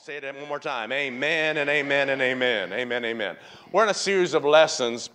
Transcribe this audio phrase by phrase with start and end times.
[0.00, 0.92] Say it one more time.
[0.92, 2.72] Amen and amen and amen.
[2.72, 3.36] Amen, amen.
[3.72, 5.10] We're in a series of lessons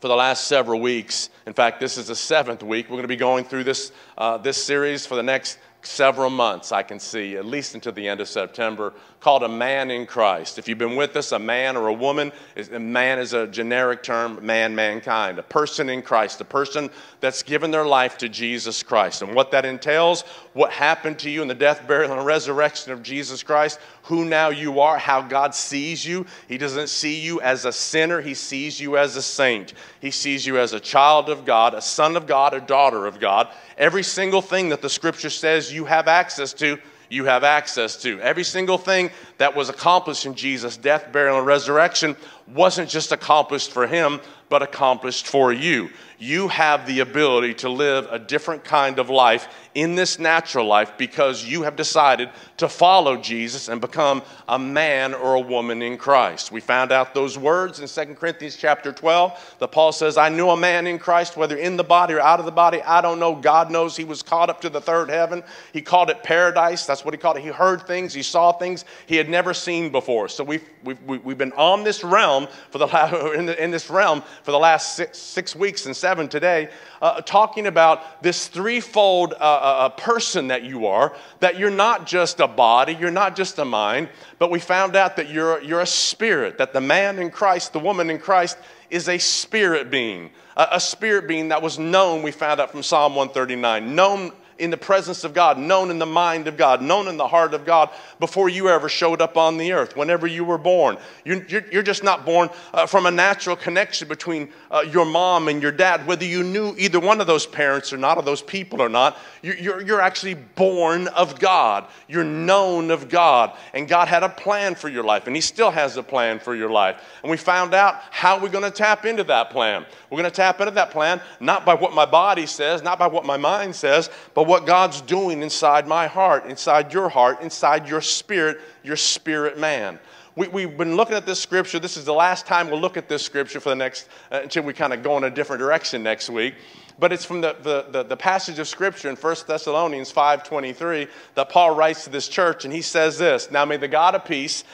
[0.00, 1.30] for the last several weeks.
[1.46, 2.86] In fact, this is the seventh week.
[2.86, 6.72] We're going to be going through this, uh, this series for the next several months,
[6.72, 10.58] I can see, at least until the end of September, called A Man in Christ.
[10.58, 14.02] If you've been with us, a man or a woman, a man is a generic
[14.02, 15.38] term, man, mankind.
[15.38, 16.90] A person in Christ, a person
[17.20, 19.22] that's given their life to Jesus Christ.
[19.22, 20.22] And what that entails,
[20.54, 24.48] what happened to you in the death, burial, and resurrection of Jesus Christ, who now
[24.48, 26.26] you are, how God sees you.
[26.48, 29.74] He doesn't see you as a sinner, He sees you as a saint.
[30.00, 33.20] He sees you as a child of God, a son of God, a daughter of
[33.20, 33.48] God.
[33.78, 38.20] Every single thing that the scripture says you have access to, you have access to.
[38.20, 43.70] Every single thing that was accomplished in Jesus' death, burial, and resurrection wasn't just accomplished
[43.70, 45.90] for him, but accomplished for you
[46.22, 50.92] you have the ability to live a different kind of life in this natural life
[50.96, 55.96] because you have decided to follow Jesus and become a man or a woman in
[55.98, 56.52] Christ.
[56.52, 60.50] We found out those words in 2 Corinthians chapter 12 that Paul says, I knew
[60.50, 63.18] a man in Christ, whether in the body or out of the body, I don't
[63.18, 63.34] know.
[63.34, 65.42] God knows he was caught up to the third heaven.
[65.72, 66.86] He called it paradise.
[66.86, 67.42] That's what he called it.
[67.42, 70.28] He heard things, he saw things he had never seen before.
[70.28, 74.22] So we've, we've, we've been on this realm for the, in, the, in this realm
[74.44, 76.68] for the last six, six weeks and seven 7 today,
[77.00, 82.06] uh, talking about this threefold uh, uh, uh, person that you are, that you're not
[82.06, 85.80] just a body, you're not just a mind, but we found out that you're, you're
[85.80, 88.58] a spirit, that the man in Christ, the woman in Christ,
[88.90, 90.28] is a spirit being.
[90.54, 94.70] A, a spirit being that was known, we found out from Psalm 139, known in
[94.70, 97.64] the presence of God, known in the mind of God, known in the heart of
[97.64, 100.96] God before you ever showed up on the earth, whenever you were born.
[101.24, 105.60] You're, you're, just not born uh, from a natural connection between uh, your mom and
[105.60, 108.80] your dad, whether you knew either one of those parents or not, of those people
[108.80, 109.18] or not.
[109.42, 111.88] You're, you're, you're actually born of God.
[112.06, 113.56] You're known of God.
[113.74, 116.54] And God had a plan for your life, and He still has a plan for
[116.54, 117.02] your life.
[117.22, 119.84] And we found out how we're going to tap into that plan.
[120.08, 123.08] We're going to tap into that plan not by what my body says, not by
[123.08, 127.88] what my mind says, but what God's doing inside my heart, inside your heart, inside
[127.88, 129.98] your spirit, your spirit man.
[130.36, 131.78] We, have been looking at this scripture.
[131.78, 134.64] This is the last time we'll look at this scripture for the next, uh, until
[134.64, 136.54] we kind of go in a different direction next week.
[136.98, 141.48] But it's from the, the, the, the passage of scripture in 1 Thessalonians 5.23 that
[141.48, 144.64] Paul writes to this church, and he says this, Now may the God of peace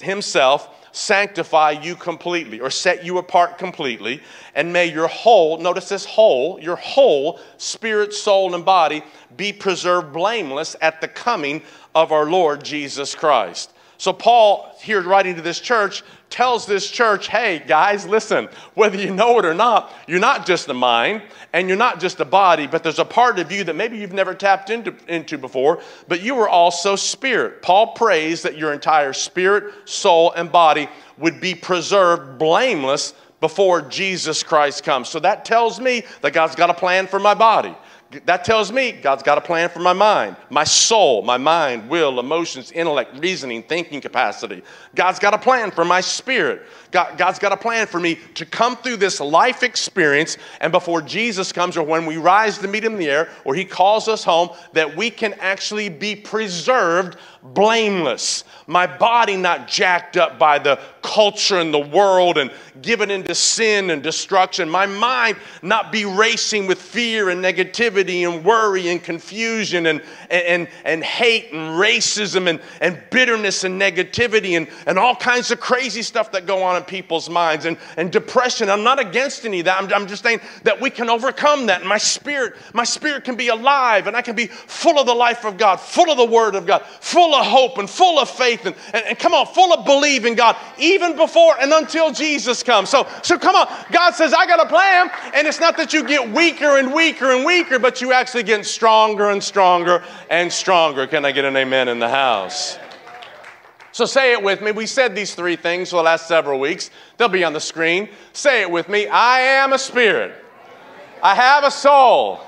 [0.00, 4.20] himself sanctify you completely or set you apart completely.
[4.54, 9.02] And may your whole, notice this whole, your whole spirit, soul, and body
[9.38, 11.62] be preserved blameless at the coming
[11.94, 13.72] of our Lord Jesus Christ.
[13.96, 19.12] So, Paul, here writing to this church, tells this church, hey, guys, listen, whether you
[19.12, 21.22] know it or not, you're not just a mind
[21.52, 24.12] and you're not just a body, but there's a part of you that maybe you've
[24.12, 27.62] never tapped into, into before, but you are also spirit.
[27.62, 34.42] Paul prays that your entire spirit, soul, and body would be preserved blameless before Jesus
[34.42, 35.08] Christ comes.
[35.08, 37.74] So that tells me that God's got a plan for my body.
[38.24, 42.18] That tells me God's got a plan for my mind, my soul, my mind, will,
[42.18, 44.62] emotions, intellect, reasoning, thinking capacity.
[44.94, 46.62] God's got a plan for my spirit.
[46.90, 51.02] God, has got a plan for me to come through this life experience, and before
[51.02, 54.08] Jesus comes, or when we rise to meet Him in the air, or He calls
[54.08, 58.44] us home, that we can actually be preserved blameless.
[58.66, 62.50] My body not jacked up by the culture and the world and
[62.82, 64.68] given into sin and destruction.
[64.68, 70.68] My mind not be racing with fear and negativity and worry and confusion and, and,
[70.84, 76.02] and hate and racism and, and bitterness and negativity and, and all kinds of crazy
[76.02, 78.70] stuff that go on in people's minds and, and depression.
[78.70, 79.82] I'm not against any of that.
[79.82, 81.84] I'm, I'm just saying that we can overcome that.
[81.84, 85.44] My spirit, my spirit can be alive and I can be full of the life
[85.44, 88.64] of God, full of the word of God, full of hope and full of faith
[88.66, 92.62] and, and, and come on, full of belief in God, even before and until Jesus
[92.62, 92.88] comes.
[92.88, 93.68] So, so come on.
[93.92, 95.10] God says, I got a plan.
[95.34, 98.64] And it's not that you get weaker and weaker and weaker, but you actually get
[98.64, 101.06] stronger and stronger and stronger.
[101.06, 102.78] Can I get an amen in the house?
[103.98, 104.70] So say it with me.
[104.70, 106.92] We said these three things for the last several weeks.
[107.16, 108.08] They'll be on the screen.
[108.32, 109.08] Say it with me.
[109.08, 110.36] I am a spirit.
[111.20, 112.38] I have a soul.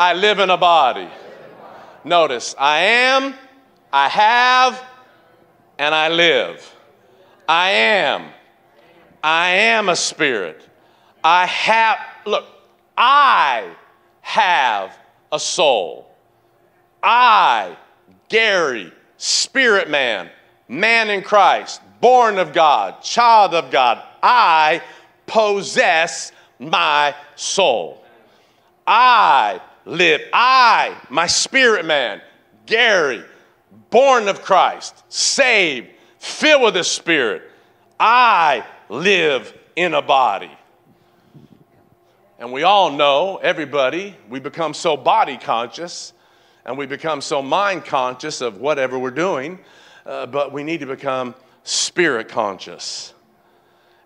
[0.00, 1.10] I live in a body.
[2.04, 3.34] Notice, I am,
[3.92, 4.82] I have,
[5.78, 6.74] and I live.
[7.46, 8.30] I am.
[9.22, 10.66] I am a spirit.
[11.22, 12.46] I have, look,
[12.96, 13.74] I
[14.22, 14.96] have
[15.30, 16.10] a soul.
[17.02, 17.76] I,
[18.30, 20.30] Gary, spirit man,
[20.68, 24.82] man in Christ, born of God, child of God, I
[25.26, 28.04] possess my soul.
[28.86, 32.20] I live, I, my spirit man,
[32.66, 33.24] Gary,
[33.90, 35.88] born of Christ, saved,
[36.18, 37.42] filled with the Spirit.
[37.98, 40.50] I live in a body.
[42.38, 46.12] And we all know, everybody, we become so body conscious
[46.64, 49.58] and we become so mind conscious of whatever we're doing,
[50.06, 51.34] uh, but we need to become
[51.64, 53.14] spirit conscious.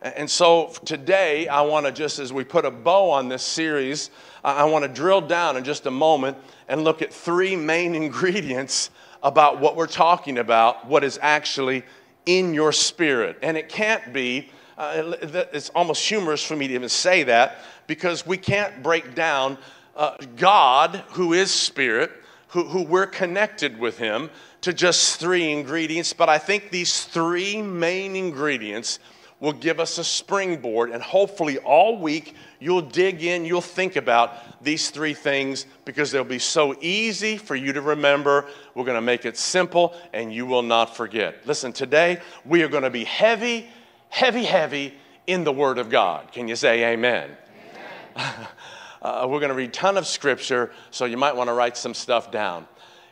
[0.02, 4.10] And so today, I want to just as we put a bow on this series,
[4.44, 6.36] I want to drill down in just a moment
[6.68, 8.90] and look at three main ingredients
[9.22, 11.82] about what we're talking about, what is actually
[12.26, 13.38] in your spirit.
[13.42, 15.14] And it can't be, uh,
[15.52, 19.58] it's almost humorous for me to even say that because we can't break down
[19.96, 22.12] uh, God, who is spirit,
[22.48, 24.30] who, who we're connected with Him,
[24.66, 26.12] to just three ingredients.
[26.12, 28.98] But I think these three main ingredients
[29.38, 34.64] will give us a springboard, and hopefully, all week, you'll dig in, you'll think about
[34.64, 38.46] these three things because they'll be so easy for you to remember.
[38.74, 41.46] We're going to make it simple, and you will not forget.
[41.46, 43.68] Listen, today, we are going to be heavy,
[44.08, 44.94] heavy, heavy
[45.28, 46.32] in the Word of God.
[46.32, 47.30] Can you say amen?
[48.16, 48.34] amen.
[49.02, 51.76] uh, we're going to read a ton of scripture, so you might want to write
[51.76, 52.66] some stuff down.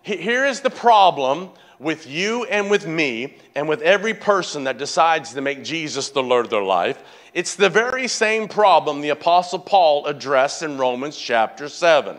[0.05, 1.49] Here is the problem
[1.79, 6.23] with you and with me and with every person that decides to make Jesus the
[6.23, 7.03] Lord of their life.
[7.33, 12.19] It's the very same problem the Apostle Paul addressed in Romans chapter 7.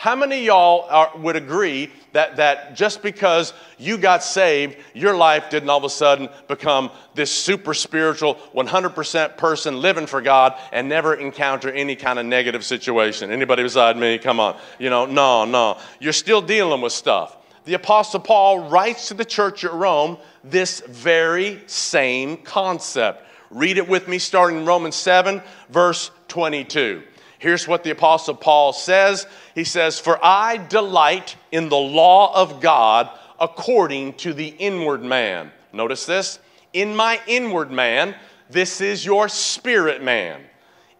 [0.00, 5.50] How many y'all are, would agree that, that just because you got saved, your life
[5.50, 10.88] didn't all of a sudden become this super spiritual, 100% person living for God and
[10.88, 13.30] never encounter any kind of negative situation?
[13.30, 14.16] Anybody beside me?
[14.16, 14.56] Come on.
[14.78, 15.76] You know, no, no.
[15.98, 17.36] You're still dealing with stuff
[17.66, 23.26] the Apostle Paul writes to the church at Rome this very same concept.
[23.50, 27.02] Read it with me, starting in Romans 7, verse 22.
[27.40, 32.60] Here's what the Apostle Paul says He says, For I delight in the law of
[32.60, 35.50] God according to the inward man.
[35.72, 36.38] Notice this.
[36.72, 38.14] In my inward man,
[38.48, 40.42] this is your spirit man.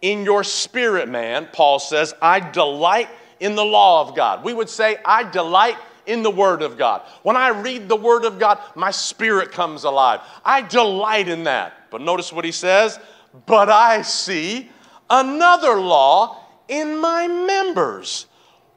[0.03, 3.09] In your spirit man, Paul says, I delight
[3.39, 4.45] in the law of God.
[4.45, 5.77] We would say, I delight
[6.07, 7.03] in the Word of God.
[7.23, 10.21] When I read the Word of God, my spirit comes alive.
[10.45, 11.91] I delight in that.
[11.91, 12.99] But notice what he says
[13.47, 14.71] But I see
[15.09, 18.27] another law in my members,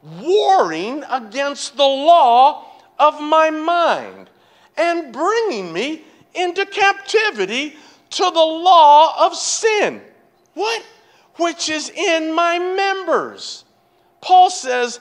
[0.04, 2.66] warring against the law
[3.00, 4.30] of my mind
[4.78, 6.04] and bringing me
[6.34, 7.76] into captivity
[8.10, 10.02] to the law of sin.
[10.54, 10.84] What?
[11.38, 13.66] Which is in my members.
[14.22, 15.00] Paul says,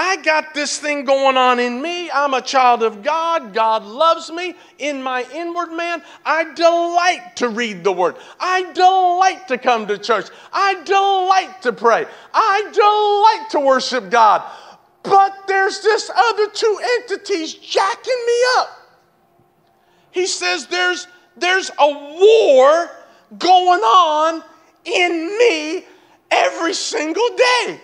[0.00, 2.08] I got this thing going on in me.
[2.08, 3.52] I'm a child of God.
[3.52, 4.54] God loves me.
[4.78, 8.14] In my inward man, I delight to read the word.
[8.38, 10.26] I delight to come to church.
[10.52, 12.06] I delight to pray.
[12.32, 14.48] I delight to worship God.
[15.02, 18.68] But there's this other two entities jacking me up.
[20.12, 22.88] He says there's, there's a war
[23.36, 24.44] going on
[24.84, 25.84] in me
[26.30, 27.80] every single day.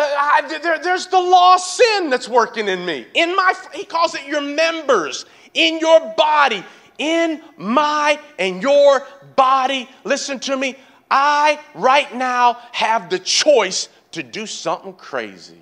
[0.00, 3.06] Uh, there, there's the law of sin that's working in me.
[3.14, 6.64] In my, he calls it your members, in your body,
[6.98, 9.06] in my and your
[9.36, 9.88] body.
[10.04, 10.76] Listen to me.
[11.10, 15.60] I right now have the choice to do something crazy.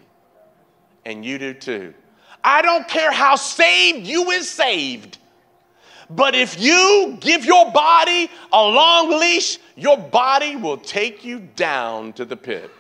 [1.05, 1.95] And you do too.
[2.45, 5.19] I don't care how saved you is saved.
[6.11, 12.13] But if you give your body a long leash, your body will take you down
[12.15, 12.71] to the pit.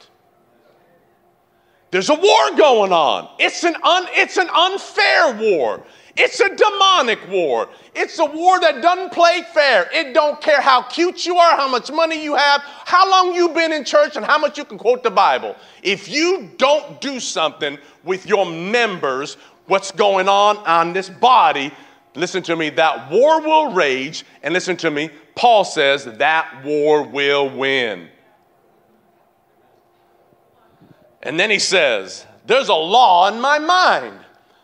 [1.90, 3.28] There's a war going on.
[3.38, 5.82] It's an, un, it's an unfair war.
[6.16, 7.68] It's a demonic war.
[7.94, 9.88] It's a war that doesn't play fair.
[9.92, 13.54] It don't care how cute you are, how much money you have, how long you've
[13.54, 15.54] been in church, and how much you can quote the Bible.
[15.82, 21.70] If you don't do something with your members, what's going on on this body,
[22.16, 24.24] listen to me, that war will rage.
[24.42, 28.08] And listen to me, Paul says that war will win.
[31.22, 34.18] And then he says, There's a law in my mind.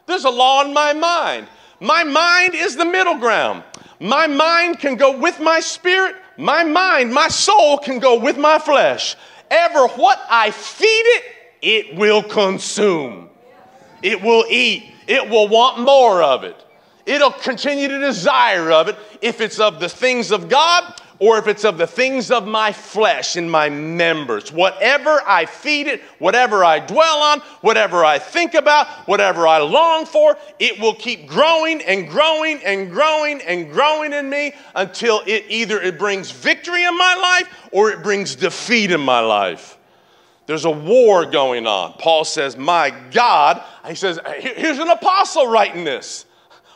[0.07, 1.49] There's a law in my mind.
[1.81, 3.65] My mind is the middle ground.
[4.01, 6.17] My mind can go with my spirit.
[6.37, 9.17] My mind, my soul can go with my flesh.
[9.51, 11.25] Ever what I feed it,
[11.63, 13.31] it will consume.
[14.03, 14.93] It will eat.
[15.07, 16.57] It will want more of it.
[17.07, 21.47] It'll continue to desire of it if it's of the things of God or if
[21.47, 24.53] it's of the things of my flesh in my members.
[24.53, 30.07] Whatever I feed it, whatever I dwell on, whatever I think about, whatever I long
[30.07, 35.45] for, it will keep growing and growing and growing and growing in me until it
[35.49, 39.79] either it brings victory in my life or it brings defeat in my life.
[40.47, 41.95] There's a war going on.
[41.95, 46.27] Paul says, My God, he says, Here's an apostle writing this.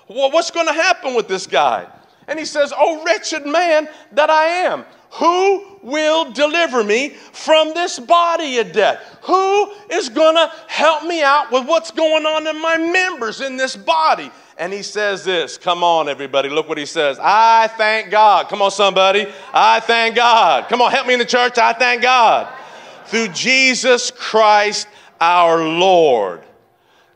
[0.07, 1.87] What's going to happen with this guy?
[2.29, 4.85] And he says, Oh, wretched man that I am.
[5.13, 9.03] Who will deliver me from this body of death?
[9.23, 13.57] Who is going to help me out with what's going on in my members in
[13.57, 14.31] this body?
[14.59, 15.57] And he says this.
[15.57, 16.51] Come on, everybody.
[16.51, 17.19] Look what he says.
[17.21, 18.49] I thank God.
[18.49, 19.27] Come on, somebody.
[19.55, 20.69] I thank God.
[20.69, 21.57] Come on, help me in the church.
[21.57, 22.53] I thank God.
[23.07, 24.89] Through Jesus Christ
[25.21, 26.43] our Lord.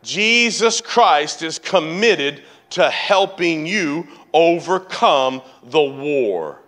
[0.02, 6.59] Jesus Christ is committed to helping you overcome the war.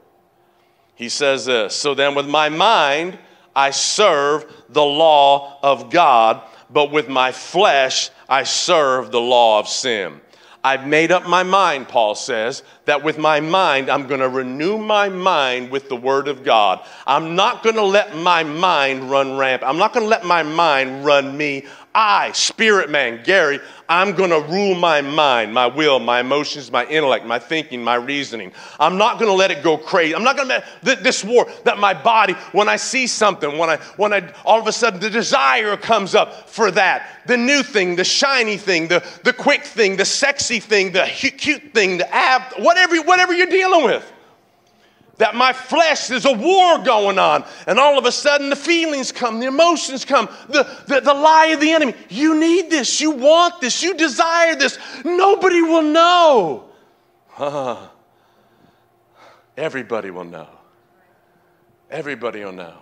[0.95, 3.19] He says this So then, with my mind,
[3.55, 9.69] I serve the law of God, but with my flesh, I serve the law of
[9.69, 10.21] sin.
[10.65, 14.79] I've made up my mind, Paul says, that with my mind, I'm going to renew
[14.79, 16.83] my mind with the Word of God.
[17.07, 19.69] I'm not going to let my mind run rampant.
[19.69, 21.67] I'm not going to let my mind run me.
[21.95, 26.85] I, spirit man, Gary, I'm going to rule my mind, my will, my emotions, my
[26.87, 28.53] intellect, my thinking, my reasoning.
[28.81, 30.15] I'm not going to let it go crazy.
[30.15, 33.71] I'm not going to let this war that my body, when I see something, when
[33.71, 37.63] I, when I, all of a sudden the desire comes up for that, the new
[37.63, 42.13] thing, the shiny thing, the, the quick thing, the sexy thing, the cute thing, the
[42.13, 44.11] ab, whatever, whatever you're dealing with
[45.19, 47.45] that my flesh, there's a war going on.
[47.67, 51.47] And all of a sudden, the feelings come, the emotions come, the, the, the lie
[51.47, 51.95] of the enemy.
[52.09, 54.79] You need this, you want this, you desire this.
[55.05, 56.65] Nobody will know.
[59.57, 60.49] Everybody will know.
[61.91, 62.75] Everybody will know.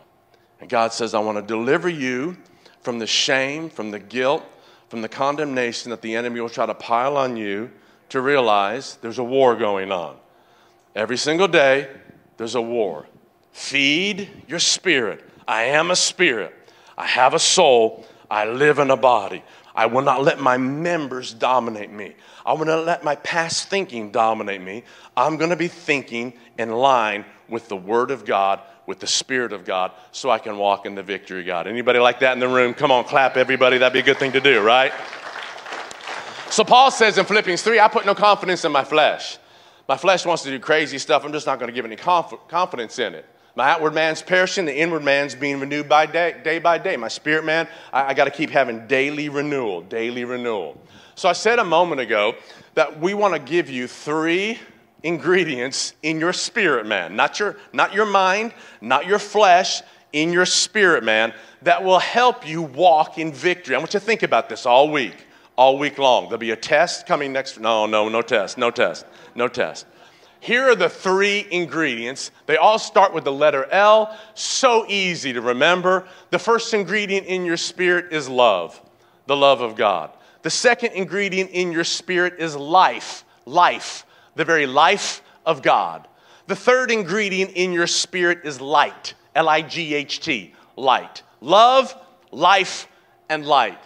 [0.60, 2.36] And God says, I want to deliver you
[2.80, 4.44] from the shame, from the guilt,
[4.88, 7.70] from the condemnation that the enemy will try to pile on you
[8.10, 10.16] to realize there's a war going on.
[10.94, 11.88] Every single day,
[12.42, 13.06] there's a war.
[13.52, 15.24] Feed your spirit.
[15.46, 16.52] I am a spirit.
[16.98, 18.04] I have a soul.
[18.28, 19.44] I live in a body.
[19.74, 22.14] I will not let my members dominate me.
[22.44, 24.82] I will not let my past thinking dominate me.
[25.16, 29.52] I'm going to be thinking in line with the Word of God, with the Spirit
[29.52, 31.68] of God, so I can walk in the victory God.
[31.68, 32.74] Anybody like that in the room?
[32.74, 33.78] Come on, clap, everybody.
[33.78, 34.92] That'd be a good thing to do, right?
[36.50, 39.38] So Paul says in Philippians 3 I put no confidence in my flesh.
[39.92, 41.22] My flesh wants to do crazy stuff.
[41.22, 43.26] I'm just not going to give any conf- confidence in it.
[43.54, 46.96] My outward man's perishing, the inward man's being renewed by day, day by day.
[46.96, 50.80] My spirit man, I, I got to keep having daily renewal, daily renewal.
[51.14, 52.36] So I said a moment ago
[52.72, 54.58] that we want to give you three
[55.02, 59.82] ingredients in your spirit man, not your, not your mind, not your flesh,
[60.14, 63.74] in your spirit man, that will help you walk in victory.
[63.74, 65.26] I want you to think about this all week,
[65.62, 66.24] all week long.
[66.24, 67.60] There'll be a test coming next.
[67.60, 69.86] No, no, no test, no test no test.
[70.40, 72.32] Here are the three ingredients.
[72.46, 74.16] They all start with the letter L.
[74.34, 76.06] So easy to remember.
[76.30, 78.80] The first ingredient in your spirit is love,
[79.26, 80.10] the love of God.
[80.42, 84.04] The second ingredient in your spirit is life, life,
[84.34, 86.08] the very life of God.
[86.48, 91.22] The third ingredient in your spirit is light, L I G H T, light.
[91.40, 91.94] Love,
[92.32, 92.88] life,
[93.28, 93.78] and light.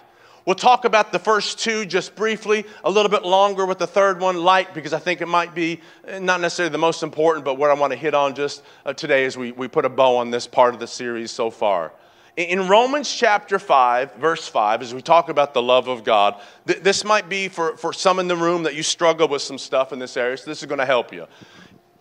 [0.47, 4.21] We'll talk about the first two just briefly, a little bit longer with the third
[4.21, 7.59] one, light, because I think it might be eh, not necessarily the most important, but
[7.59, 10.19] what I want to hit on just uh, today as we, we put a bow
[10.19, 11.93] on this part of the series so far.
[12.37, 16.81] In Romans chapter 5, verse 5, as we talk about the love of God, th-
[16.81, 19.93] this might be for, for some in the room that you struggle with some stuff
[19.93, 21.27] in this area, so this is going to help you.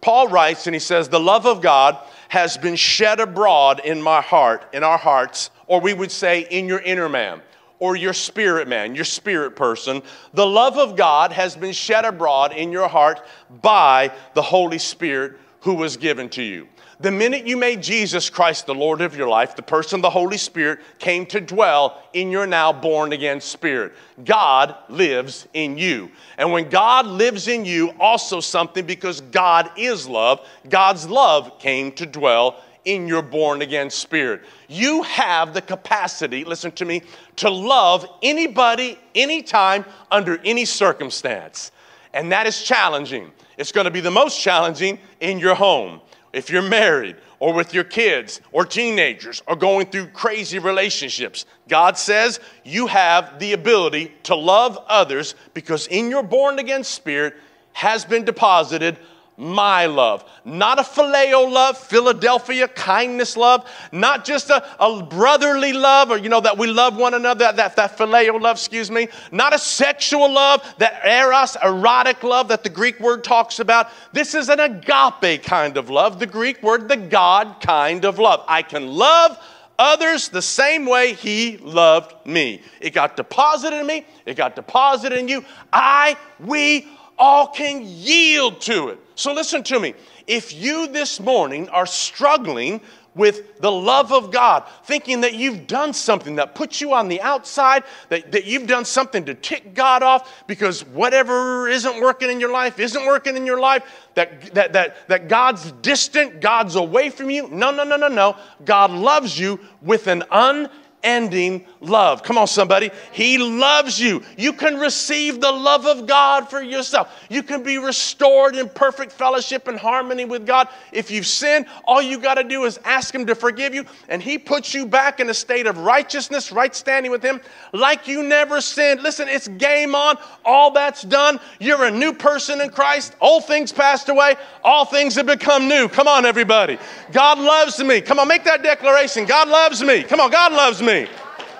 [0.02, 1.98] Paul writes and he says, The love of God
[2.30, 6.68] has been shed abroad in my heart, in our hearts, or we would say in
[6.68, 7.42] your inner man
[7.80, 10.02] or your spirit man, your spirit person,
[10.34, 13.26] the love of God has been shed abroad in your heart
[13.62, 16.68] by the Holy Spirit who was given to you.
[17.00, 20.38] The minute you made Jesus Christ the Lord of your life, the person, the Holy
[20.38, 23.94] Spirit, came to dwell in your now born again spirit.
[24.24, 26.10] God lives in you.
[26.38, 31.92] And when God lives in you, also something because God is love, God's love came
[31.94, 34.44] to dwell in your born again spirit.
[34.68, 37.02] You have the capacity, listen to me,
[37.38, 41.72] to love anybody, anytime, under any circumstance.
[42.14, 43.32] And that is challenging.
[43.58, 46.02] It's going to be the most challenging in your home.
[46.32, 51.98] If you're married, or with your kids, or teenagers, or going through crazy relationships, God
[51.98, 57.36] says you have the ability to love others because in your born again spirit
[57.74, 58.98] has been deposited
[59.38, 60.24] my love.
[60.46, 66.30] Not a phileo love, Philadelphia kindness love, not just a, a brotherly love or, you
[66.30, 69.08] know, that we love one another, that, that phileo love, excuse me.
[69.32, 73.90] Not a sexual love, that eros, erotic love that the Greek word talks about.
[74.14, 78.44] This is an agape kind of love, the Greek word, the God kind of love.
[78.48, 79.38] I can love
[79.78, 82.62] others the same way he loved me.
[82.80, 85.44] It got deposited in me, it got deposited in you.
[85.74, 89.00] I, we all can yield to it.
[89.16, 89.94] So listen to me.
[90.28, 92.82] If you this morning are struggling
[93.16, 97.22] with the love of God, thinking that you've done something that puts you on the
[97.22, 102.42] outside, that, that you've done something to tick God off because whatever isn't working in
[102.42, 103.84] your life isn't working in your life,
[104.16, 107.48] that, that, that, that God's distant, God's away from you.
[107.48, 108.36] No, no, no, no, no.
[108.66, 110.70] God loves you with an un
[111.06, 112.24] unending love.
[112.24, 112.90] Come on, somebody.
[113.12, 114.24] He loves you.
[114.38, 117.14] You can receive the love of God for yourself.
[117.30, 120.68] You can be restored in perfect fellowship and harmony with God.
[120.92, 124.22] If you've sinned, all you got to do is ask Him to forgive you, and
[124.22, 127.40] He puts you back in a state of righteousness, right standing with Him,
[127.72, 129.02] like you never sinned.
[129.02, 130.18] Listen, it's game on.
[130.44, 131.40] All that's done.
[131.60, 133.16] You're a new person in Christ.
[133.22, 134.36] Old things passed away.
[134.64, 135.88] All things have become new.
[135.88, 136.80] Come on, everybody.
[137.12, 138.02] God loves me.
[138.02, 139.26] Come on, make that declaration.
[139.26, 140.04] God loves me.
[140.04, 140.95] Come on, God loves me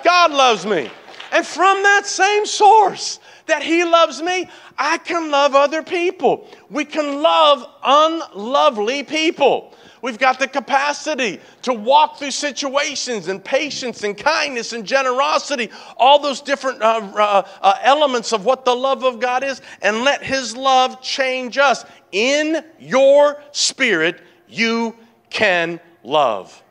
[0.02, 0.90] God loves me.
[1.32, 6.48] And from that same source that He loves me, I can love other people.
[6.70, 9.74] We can love unlovely people.
[10.02, 16.20] We've got the capacity to walk through situations and patience and kindness and generosity, all
[16.20, 20.22] those different uh, uh, uh, elements of what the love of God is, and let
[20.22, 21.84] His love change us.
[22.12, 24.94] In your spirit, you
[25.30, 26.62] can love.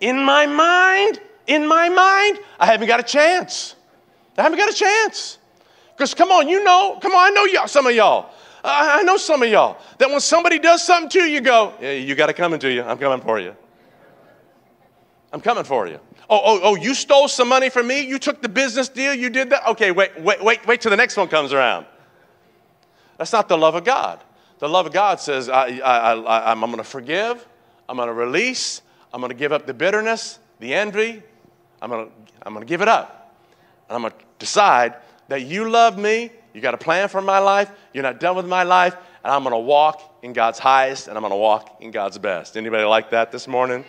[0.00, 3.76] In my mind, in my mind, I haven't got a chance.
[4.36, 5.38] I haven't got a chance.
[5.96, 8.30] Because come on, you know, come on, I know y'all, some of y'all.
[8.62, 11.72] I, I know some of y'all that when somebody does something to you, you go,
[11.80, 12.82] yeah, you got it coming to you.
[12.82, 13.54] I'm coming for you.
[15.32, 16.00] I'm coming for you.
[16.28, 18.00] Oh, oh, oh, you stole some money from me?
[18.00, 19.14] You took the business deal?
[19.14, 19.66] You did that?
[19.68, 21.86] Okay, wait, wait, wait, wait till the next one comes around.
[23.16, 24.20] That's not the love of God.
[24.58, 27.46] The love of God says, I, I, I, I'm going to forgive,
[27.88, 31.22] I'm going to release, I'm going to give up the bitterness, the envy,
[31.86, 32.12] I'm going to
[32.42, 33.36] I'm going to give it up.
[33.88, 34.96] And I'm going to decide
[35.28, 38.46] that you love me, you got a plan for my life, you're not done with
[38.46, 41.78] my life, and I'm going to walk in God's highest and I'm going to walk
[41.80, 42.56] in God's best.
[42.56, 43.84] Anybody like that this morning?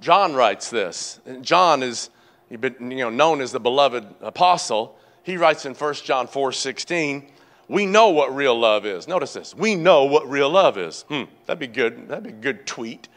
[0.00, 1.20] John writes this.
[1.42, 2.08] John is
[2.50, 4.98] you know, known as the beloved apostle.
[5.22, 7.30] He writes in 1 John 4 16,
[7.68, 9.08] we know what real love is.
[9.08, 9.54] Notice this.
[9.54, 11.02] We know what real love is.
[11.08, 12.08] Hmm, that'd be good.
[12.08, 13.08] That'd be a good tweet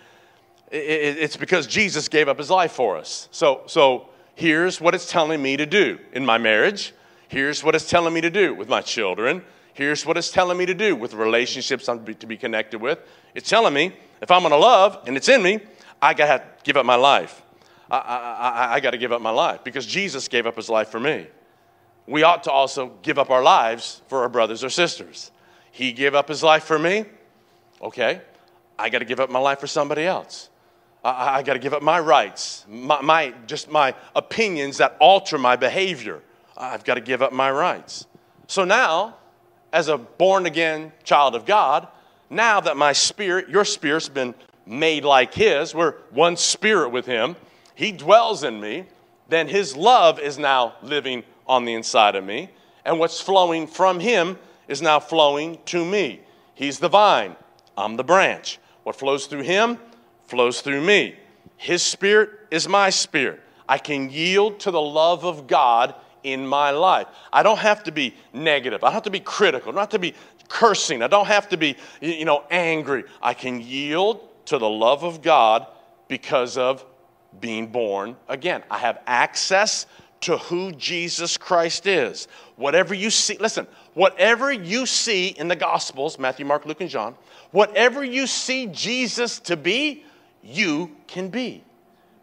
[0.72, 3.30] it's because Jesus gave up his life for us.
[3.32, 6.94] So, so here's what it's telling me to do in my marriage.
[7.30, 9.44] Here's what it's telling me to do with my children.
[9.74, 13.00] Here's what it's telling me to do with relationships I'm to be connected with.
[13.36, 15.60] It's telling me if I'm going to love and it's in me,
[16.02, 17.42] I got to give up my life.
[17.90, 20.70] I, I, I, I got to give up my life because Jesus gave up his
[20.70, 21.28] life for me.
[22.08, 25.32] We ought to also give up our lives for our brothers or sisters.
[25.72, 27.06] He gave up his life for me.
[27.82, 28.22] Okay,
[28.80, 30.50] I got to give up my life for somebody else.
[31.08, 35.38] I, I got to give up my rights, my, my, just my opinions that alter
[35.38, 36.22] my behavior.
[36.58, 38.06] I've got to give up my rights.
[38.48, 39.16] So now,
[39.72, 41.88] as a born again child of God,
[42.30, 47.38] now that my spirit, your spirit's been made like His, we're one spirit with Him,
[47.74, 48.86] He dwells in me,
[49.30, 52.50] then His love is now living on the inside of me.
[52.84, 56.22] And what's flowing from Him is now flowing to me.
[56.54, 57.38] He's the vine,
[57.78, 58.60] I'm the branch.
[58.84, 59.80] What flows through Him
[60.28, 61.16] flows through me.
[61.58, 63.42] His spirit is my spirit.
[63.68, 67.08] I can yield to the love of God in my life.
[67.34, 68.84] I don't have to be negative.
[68.84, 69.74] I don't have to be critical.
[69.74, 70.14] Have to be
[70.48, 71.02] cursing.
[71.02, 73.04] I don't have to be, you know, angry.
[73.22, 75.68] I can yield to the love of God
[76.08, 76.86] because of
[77.40, 78.64] being born again.
[78.72, 79.86] I have access
[80.22, 82.28] to who Jesus Christ is.
[82.56, 87.16] Whatever you see, listen, whatever you see in the Gospels, Matthew, Mark, Luke, and John,
[87.52, 90.04] whatever you see Jesus to be,
[90.44, 91.64] you can be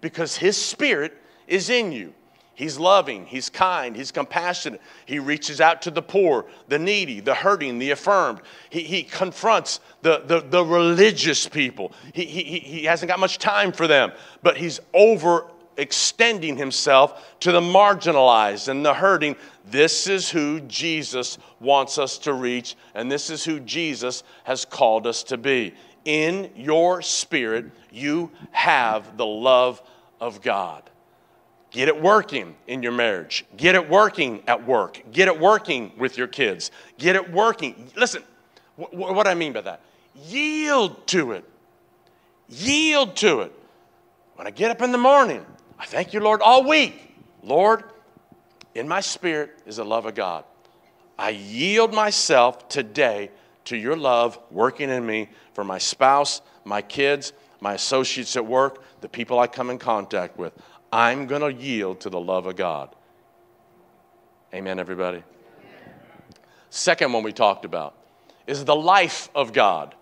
[0.00, 2.14] because His Spirit is in you.
[2.54, 4.80] He's loving, He's kind, He's compassionate.
[5.06, 8.40] He reaches out to the poor, the needy, the hurting, the affirmed.
[8.70, 11.92] He, he confronts the, the, the religious people.
[12.12, 15.46] He, he, he hasn't got much time for them, but He's over
[15.76, 19.34] extending Himself to the marginalized and the hurting.
[19.66, 25.08] This is who Jesus wants us to reach, and this is who Jesus has called
[25.08, 25.74] us to be
[26.04, 29.82] in your spirit, you have the love
[30.20, 30.82] of God.
[31.70, 33.44] Get it working in your marriage.
[33.56, 35.02] Get it working at work.
[35.10, 36.70] Get it working with your kids.
[36.98, 37.90] Get it working.
[37.96, 38.22] Listen,
[38.76, 39.80] wh- what I mean by that?
[40.14, 41.44] Yield to it.
[42.48, 43.52] Yield to it.
[44.36, 45.44] When I get up in the morning,
[45.78, 47.16] I thank you, Lord, all week.
[47.42, 47.84] Lord,
[48.74, 50.44] in my spirit is the love of God.
[51.18, 53.30] I yield myself today
[53.64, 58.82] to your love working in me for my spouse, my kids, my associates at work,
[59.00, 60.52] the people I come in contact with.
[60.92, 62.94] I'm going to yield to the love of God.
[64.52, 65.22] Amen, everybody?
[66.70, 67.96] Second one we talked about
[68.46, 69.94] is the life of God.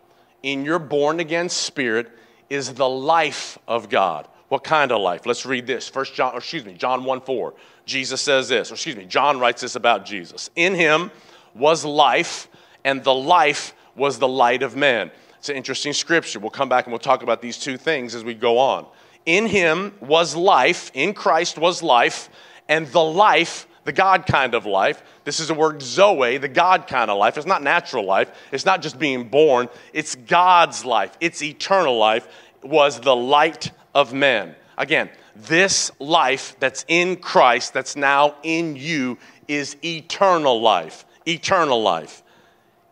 [0.42, 2.10] In your born again spirit
[2.50, 4.28] is the life of God.
[4.48, 5.24] What kind of life?
[5.24, 5.88] Let's read this.
[5.88, 7.54] First John, excuse me, John 1 4.
[7.86, 10.50] Jesus says this, excuse me, John writes this about Jesus.
[10.56, 11.10] In him
[11.54, 12.48] was life,
[12.84, 15.10] and the life was the light of men.
[15.38, 16.38] It's an interesting scripture.
[16.38, 18.86] We'll come back and we'll talk about these two things as we go on.
[19.26, 22.28] In him was life, in Christ was life,
[22.68, 25.02] and the life, the God kind of life.
[25.24, 27.36] This is a word Zoe, the God kind of life.
[27.36, 32.28] It's not natural life, it's not just being born, it's God's life, it's eternal life,
[32.62, 34.54] was the light of men.
[34.78, 39.18] Again, this life that's in Christ, that's now in you,
[39.48, 41.04] is eternal life.
[41.26, 42.22] Eternal life.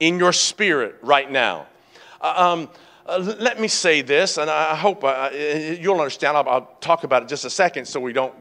[0.00, 1.66] In your spirit right now.
[2.20, 2.68] Uh, um,
[3.06, 6.36] uh, let me say this, and I hope uh, you'll understand.
[6.36, 8.34] I'll, I'll, talk about it just a second so we don't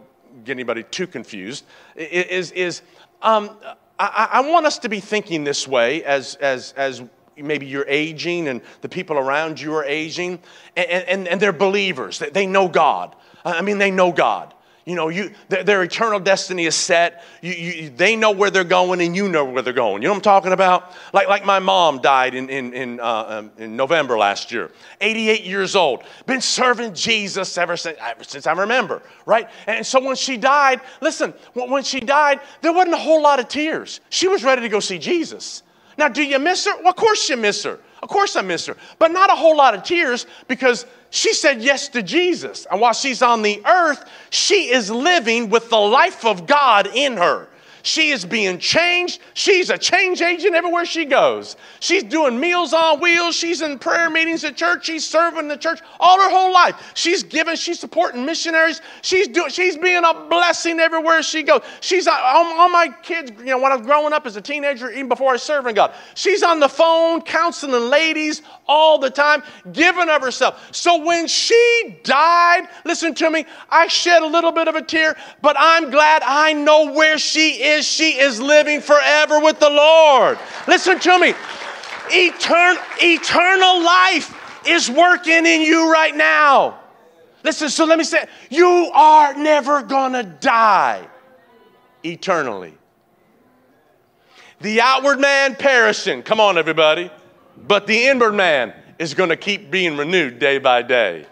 [0.43, 1.65] get anybody too confused.
[1.95, 2.81] Is, is
[3.21, 3.51] um,
[3.97, 7.03] I, I, want us to be thinking this way as, as, as
[7.35, 10.39] maybe you're aging and the people around you are aging,
[10.75, 12.19] and, and, and they're believers.
[12.19, 13.15] They know God.
[13.43, 14.53] I mean, they know God.
[14.89, 17.23] You know, you, their, their eternal destiny is set.
[17.43, 20.01] You, you, they know where they're going, and you know where they're going.
[20.01, 20.95] You know what I'm talking about?
[21.13, 25.43] Like, like my mom died in, in, in, uh, um, in November last year, 88
[25.43, 26.03] years old.
[26.25, 29.47] Been serving Jesus ever since, ever since I remember, right?
[29.67, 33.47] And so when she died, listen, when she died, there wasn't a whole lot of
[33.47, 34.01] tears.
[34.09, 35.61] She was ready to go see Jesus.
[35.99, 36.77] Now, do you miss her?
[36.77, 37.77] Well, of course you miss her.
[38.01, 38.77] Of course I miss her.
[38.99, 42.65] But not a whole lot of tears because she said yes to Jesus.
[42.71, 47.17] And while she's on the earth, she is living with the life of God in
[47.17, 47.48] her.
[47.83, 49.21] She is being changed.
[49.33, 51.55] She's a change agent everywhere she goes.
[51.79, 53.35] She's doing meals on wheels.
[53.35, 54.85] She's in prayer meetings at church.
[54.85, 56.91] She's serving the church all her whole life.
[56.93, 58.81] She's giving, she's supporting missionaries.
[59.01, 61.61] She's doing, she's being a blessing everywhere she goes.
[61.81, 64.41] She's uh, on, on my kids, you know, when I was growing up as a
[64.41, 65.93] teenager, even before I served in God.
[66.15, 70.67] She's on the phone counseling ladies all the time, giving of herself.
[70.75, 75.15] So when she died, listen to me, I shed a little bit of a tear,
[75.41, 79.69] but I'm glad I know where she is is she is living forever with the
[79.69, 80.37] Lord.
[80.67, 81.33] Listen to me.
[82.09, 84.35] Etern- eternal life
[84.67, 86.79] is working in you right now.
[87.43, 91.07] Listen, so let me say, you are never gonna die
[92.03, 92.73] eternally.
[94.61, 97.09] The outward man perishing, come on, everybody,
[97.57, 101.25] but the inward man is gonna keep being renewed day by day.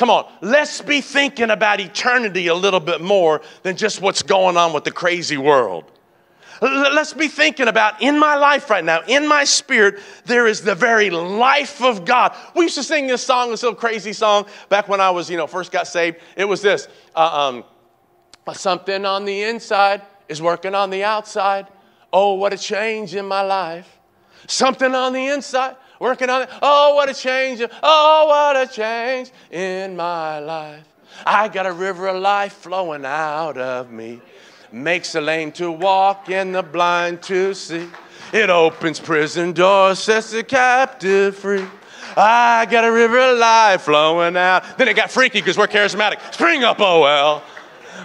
[0.00, 4.56] Come on, let's be thinking about eternity a little bit more than just what's going
[4.56, 5.84] on with the crazy world.
[6.62, 10.74] Let's be thinking about in my life right now, in my spirit, there is the
[10.74, 12.34] very life of God.
[12.56, 15.36] We used to sing this song, this little crazy song, back when I was, you
[15.36, 16.16] know, first got saved.
[16.34, 21.66] It was this uh, um, something on the inside is working on the outside.
[22.10, 23.98] Oh, what a change in my life.
[24.46, 26.48] Something on the inside working on it.
[26.60, 27.62] Oh, what a change.
[27.82, 30.84] Oh, what a change in my life.
[31.24, 34.20] I got a river of life flowing out of me.
[34.72, 37.88] Makes the lame to walk and the blind to see.
[38.32, 41.66] It opens prison doors, sets the captive free.
[42.16, 44.78] I got a river of life flowing out.
[44.78, 46.32] Then it got freaky because we're charismatic.
[46.32, 47.42] Spring up, oh well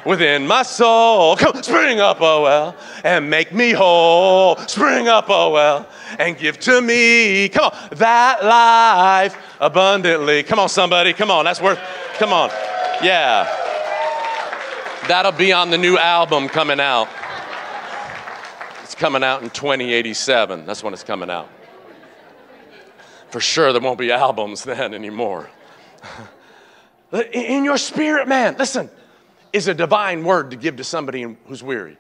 [0.05, 1.36] within my soul.
[1.36, 4.58] Come, spring up, oh well, and make me whole.
[4.67, 5.88] Spring up, oh well,
[6.19, 10.43] and give to me, come on, that life abundantly.
[10.43, 11.79] Come on, somebody, come on, that's worth,
[12.17, 12.49] come on.
[13.03, 13.43] Yeah.
[15.07, 17.07] That'll be on the new album coming out.
[18.83, 20.65] It's coming out in 2087.
[20.65, 21.49] That's when it's coming out.
[23.29, 25.49] For sure, there won't be albums then anymore.
[27.33, 28.89] In your spirit, man, listen,
[29.53, 31.97] is a divine word to give to somebody who's weary.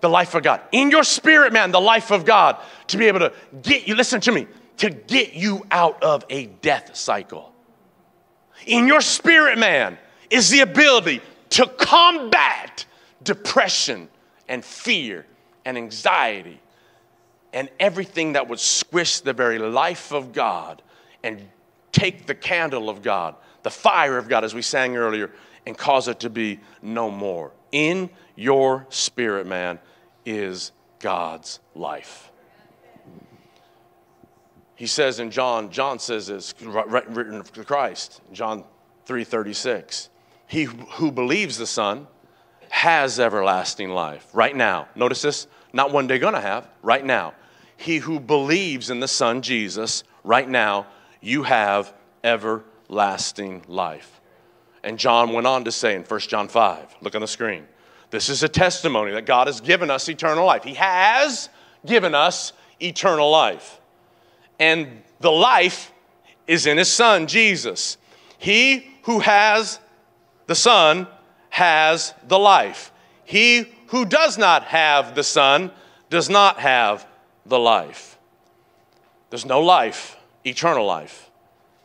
[0.00, 0.60] The life of God.
[0.72, 2.56] In your spirit, man, the life of God
[2.88, 3.32] to be able to
[3.62, 4.46] get you, listen to me,
[4.78, 7.52] to get you out of a death cycle.
[8.66, 9.98] In your spirit, man,
[10.30, 12.86] is the ability to combat
[13.22, 14.08] depression
[14.48, 15.26] and fear
[15.64, 16.60] and anxiety
[17.52, 20.82] and everything that would squish the very life of God
[21.22, 21.48] and
[21.92, 25.30] take the candle of God, the fire of God, as we sang earlier,
[25.66, 27.50] and cause it to be no more.
[27.72, 29.78] In your spirit, man,
[30.28, 32.30] is God's life.
[34.74, 38.64] He says in John, John says this, written of Christ, John
[39.06, 40.08] 3:36.
[40.46, 42.06] He who believes the Son
[42.70, 44.88] has everlasting life right now.
[44.94, 47.34] Notice this, not one day gonna have, right now.
[47.76, 50.86] He who believes in the Son Jesus, right now,
[51.20, 54.20] you have everlasting life.
[54.82, 57.66] And John went on to say in 1 John 5, look on the screen,
[58.10, 60.64] this is a testimony that God has given us eternal life.
[60.64, 61.48] He has
[61.84, 63.80] given us eternal life.
[64.58, 65.92] And the life
[66.46, 67.98] is in His Son, Jesus.
[68.38, 69.80] He who has
[70.46, 71.06] the Son
[71.50, 72.92] has the life.
[73.24, 75.70] He who does not have the Son
[76.08, 77.06] does not have
[77.44, 78.18] the life.
[79.30, 81.30] There's no life, eternal life,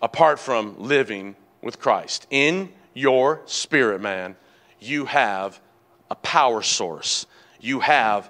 [0.01, 2.27] apart from living with Christ.
[2.29, 4.37] In your spirit, man,
[4.79, 5.59] you have
[6.13, 7.25] a power source.
[7.59, 8.29] You have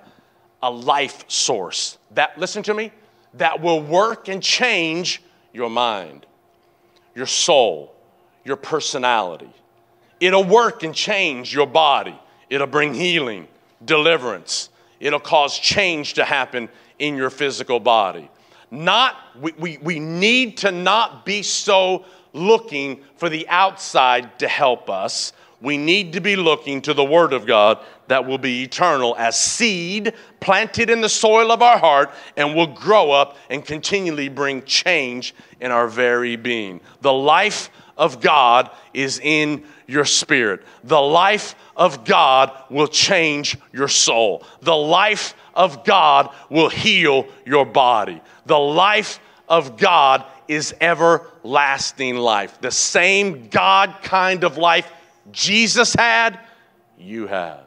[0.62, 1.98] a life source.
[2.12, 2.94] That, listen to me,
[3.34, 6.26] that will work and change your mind,
[7.14, 7.94] your soul,
[8.46, 9.50] your personality.
[10.22, 12.18] It'll work and change your body.
[12.50, 13.50] It'll bring healing,
[13.84, 14.70] deliverance.
[15.02, 16.70] It'll cause change to happen
[17.00, 18.32] in your physical body.
[18.72, 24.90] Not, we, we, we need to not be so looking for the outside to help
[24.90, 25.34] us.
[25.64, 29.40] We need to be looking to the Word of God that will be eternal as
[29.40, 34.64] seed planted in the soil of our heart and will grow up and continually bring
[34.64, 36.82] change in our very being.
[37.00, 40.64] The life of God is in your spirit.
[40.84, 44.44] The life of God will change your soul.
[44.64, 48.22] The life of God will heal your body.
[48.48, 52.60] The life of God is everlasting life.
[52.60, 54.92] The same God kind of life
[55.32, 56.40] Jesus had,
[56.98, 57.66] you have.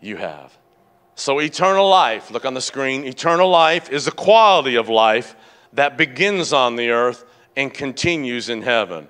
[0.00, 0.56] You have.
[1.14, 3.04] So, eternal life, look on the screen.
[3.04, 5.34] Eternal life is a quality of life
[5.72, 7.24] that begins on the earth
[7.56, 9.08] and continues in heaven.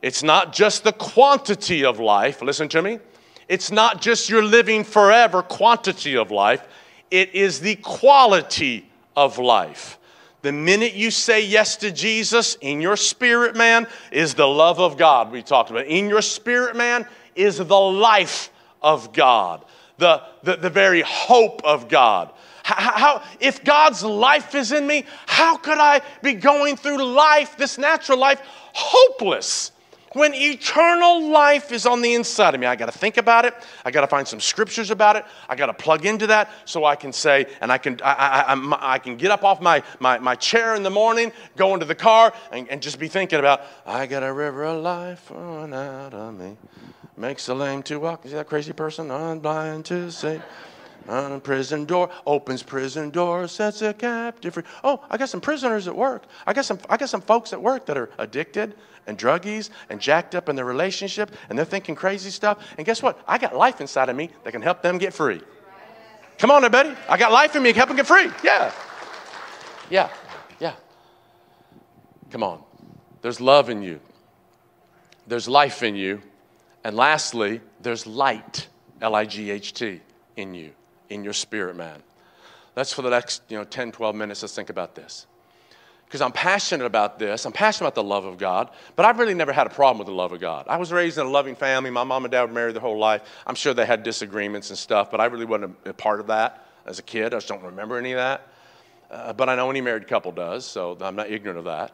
[0.00, 3.00] It's not just the quantity of life, listen to me.
[3.48, 6.66] It's not just your living forever quantity of life,
[7.10, 9.97] it is the quality of life.
[10.42, 14.96] The minute you say yes to Jesus in your spirit, man, is the love of
[14.96, 15.86] God we talked about.
[15.86, 19.64] In your spirit, man, is the life of God,
[19.98, 22.32] the, the, the very hope of God.
[22.62, 27.56] How, how, if God's life is in me, how could I be going through life,
[27.56, 28.40] this natural life,
[28.72, 29.72] hopeless?
[30.18, 33.54] When eternal life is on the inside of me, I got to think about it.
[33.84, 35.24] I got to find some scriptures about it.
[35.48, 38.94] I got to plug into that so I can say, and I can, I, I,
[38.94, 41.94] I, can get up off my, my, my chair in the morning, go into the
[41.94, 46.12] car, and, and just be thinking about, I got a river of life flowing out
[46.12, 46.56] of me.
[47.16, 48.26] Makes the lame to walk.
[48.26, 49.12] Is that crazy person?
[49.12, 50.40] I'm blind to see.
[51.08, 54.62] A prison door, opens prison door, sets a captive free.
[54.84, 56.24] Oh, I got some prisoners at work.
[56.46, 58.74] I got some, I got some folks at work that are addicted
[59.06, 62.62] and druggies and jacked up in their relationship and they're thinking crazy stuff.
[62.76, 63.18] And guess what?
[63.26, 65.40] I got life inside of me that can help them get free.
[66.36, 66.94] Come on, everybody.
[67.08, 68.30] I got life in me, help them get free.
[68.44, 68.70] Yeah.
[69.88, 70.10] Yeah.
[70.60, 70.74] Yeah.
[72.30, 72.62] Come on.
[73.22, 73.98] There's love in you.
[75.26, 76.20] There's life in you.
[76.84, 78.68] And lastly, there's light,
[79.00, 80.02] L I G H T,
[80.36, 80.72] in you
[81.10, 82.02] in your spirit, man.
[82.76, 85.26] Let's, for the next you know, 10, 12 minutes, let's think about this.
[86.06, 87.44] Because I'm passionate about this.
[87.44, 90.06] I'm passionate about the love of God, but I've really never had a problem with
[90.06, 90.66] the love of God.
[90.66, 91.90] I was raised in a loving family.
[91.90, 93.22] My mom and dad were married their whole life.
[93.46, 96.66] I'm sure they had disagreements and stuff, but I really wasn't a, part of that
[96.86, 97.34] as a kid.
[97.34, 98.48] I just don't remember any of that.
[99.10, 101.92] Uh, but I know any married couple does, so I'm not ignorant of that.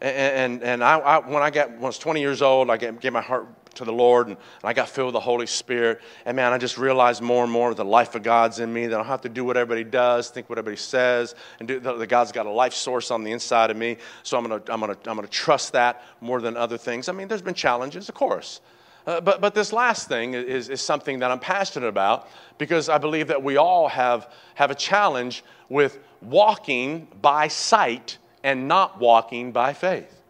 [0.00, 2.76] And, and, and I, I, when I got, when I was 20 years old, I
[2.76, 5.46] gave, gave my heart to the Lord and, and, I got filled with the Holy
[5.46, 6.00] Spirit.
[6.24, 8.94] And man, I just realized more and more the life of God's in me, that
[8.94, 12.06] I don't have to do what everybody does, think what everybody says, and do, that
[12.08, 13.96] God's got a life source on the inside of me.
[14.22, 17.08] So I'm going to I'm gonna, I'm gonna trust that more than other things.
[17.08, 18.60] I mean, there's been challenges, of course.
[19.06, 22.98] Uh, but, but this last thing is, is something that I'm passionate about because I
[22.98, 29.52] believe that we all have, have a challenge with walking by sight and not walking
[29.52, 30.22] by faith.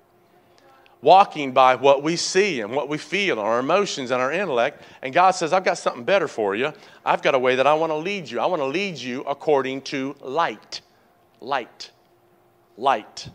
[1.03, 4.83] Walking by what we see and what we feel, our emotions and our intellect.
[5.03, 6.73] And God says, I've got something better for you.
[7.05, 8.41] I've got a way that I want to lead you.
[8.41, 10.81] I want to lead you according to light.
[11.41, 11.91] Light.
[12.77, 13.29] Light.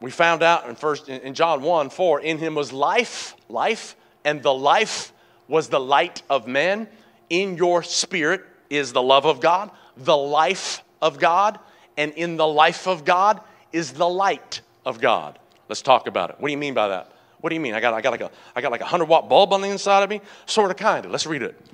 [0.00, 4.42] We found out in first in John 1 4, in him was life, life, and
[4.42, 5.12] the life
[5.46, 6.88] was the light of men.
[7.28, 11.58] In your spirit is the love of God, the life of God
[12.00, 13.40] and in the life of God
[13.72, 15.38] is the light of God.
[15.70, 16.36] Let's talk about it.
[16.40, 17.12] What do you mean by that?
[17.40, 17.74] What do you mean?
[17.74, 19.68] I got, I got like a, I got like a hundred watt bulb on the
[19.68, 20.20] inside of me?
[20.44, 21.12] Sort of, kind of.
[21.12, 21.64] Let's read it.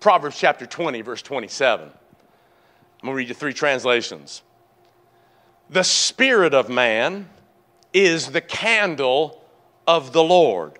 [0.00, 1.88] Proverbs chapter 20, verse 27.
[1.88, 4.42] I'm to read you three translations.
[5.70, 7.28] The spirit of man
[7.92, 9.44] is the candle
[9.86, 10.72] of the Lord,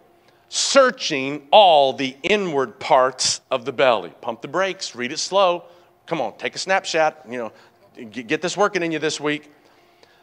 [0.48, 4.12] searching all the inward parts of the belly.
[4.20, 5.62] Pump the brakes, read it slow.
[6.06, 7.24] Come on, take a snapshot.
[7.30, 7.52] You
[7.96, 9.52] know, get this working in you this week.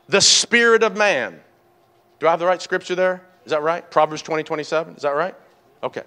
[0.10, 1.40] The spirit of man
[2.20, 3.22] Do I have the right scripture there?
[3.46, 3.90] Is that right?
[3.90, 4.96] Proverbs 20, 27.
[4.96, 5.36] Is that right?
[5.84, 6.04] Okay.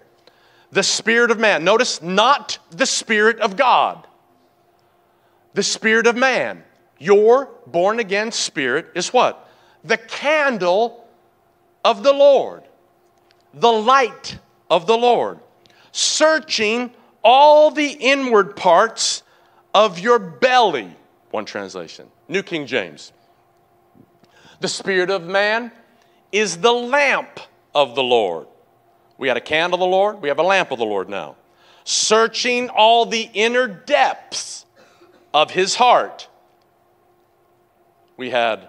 [0.71, 1.64] The spirit of man.
[1.64, 4.07] Notice, not the spirit of God.
[5.55, 6.64] The spirit of man.
[6.99, 9.49] Your born again spirit is what?
[9.85, 11.07] The candle
[11.85, 12.64] of the Lord,
[13.55, 15.38] the light of the Lord,
[15.92, 16.90] searching
[17.23, 19.23] all the inward parts
[19.75, 20.94] of your belly.
[21.31, 23.12] One translation, New King James.
[24.61, 25.71] The spirit of man
[26.33, 27.41] is the lamp
[27.75, 28.47] of the Lord.
[29.17, 31.37] We had a candle of the Lord, we have a lamp of the Lord now.
[31.85, 34.67] Searching all the inner depths
[35.33, 36.29] of his heart.
[38.17, 38.69] We had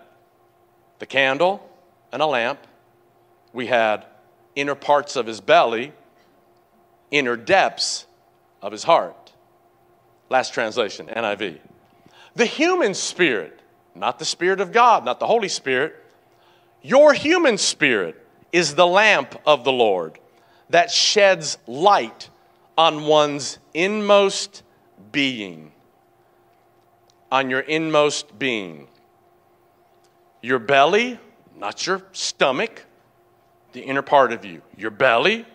[0.99, 1.67] the candle
[2.11, 2.59] and a lamp.
[3.51, 4.05] We had
[4.55, 5.93] inner parts of his belly,
[7.11, 8.05] inner depths
[8.61, 9.33] of his heart.
[10.29, 11.59] Last translation, NIV.
[12.35, 13.59] The human spirit,
[13.95, 15.98] not the Spirit of God, not the Holy Spirit,
[16.81, 20.19] your human spirit is the lamp of the Lord
[20.69, 22.29] that sheds light
[22.77, 24.63] on one's inmost
[25.11, 25.71] being.
[27.31, 28.87] On your inmost being.
[30.41, 31.19] Your belly,
[31.57, 32.85] not your stomach,
[33.73, 34.61] the inner part of you.
[34.77, 35.45] Your belly,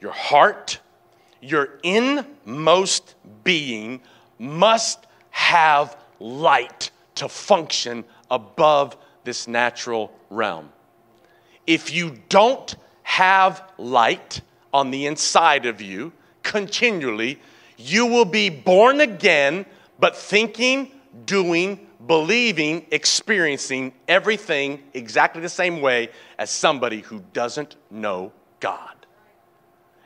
[0.00, 0.80] your heart,
[1.40, 4.00] your inmost being
[4.38, 10.70] must have light to function above this natural realm.
[11.66, 14.40] If you don't have light
[14.72, 16.12] on the inside of you
[16.42, 17.40] continually,
[17.76, 19.66] you will be born again,
[19.98, 20.90] but thinking,
[21.26, 28.94] doing, believing, experiencing everything exactly the same way as somebody who doesn't know God.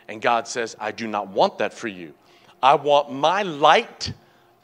[0.08, 2.14] And God says, I do not want that for you.
[2.62, 4.12] I want my light,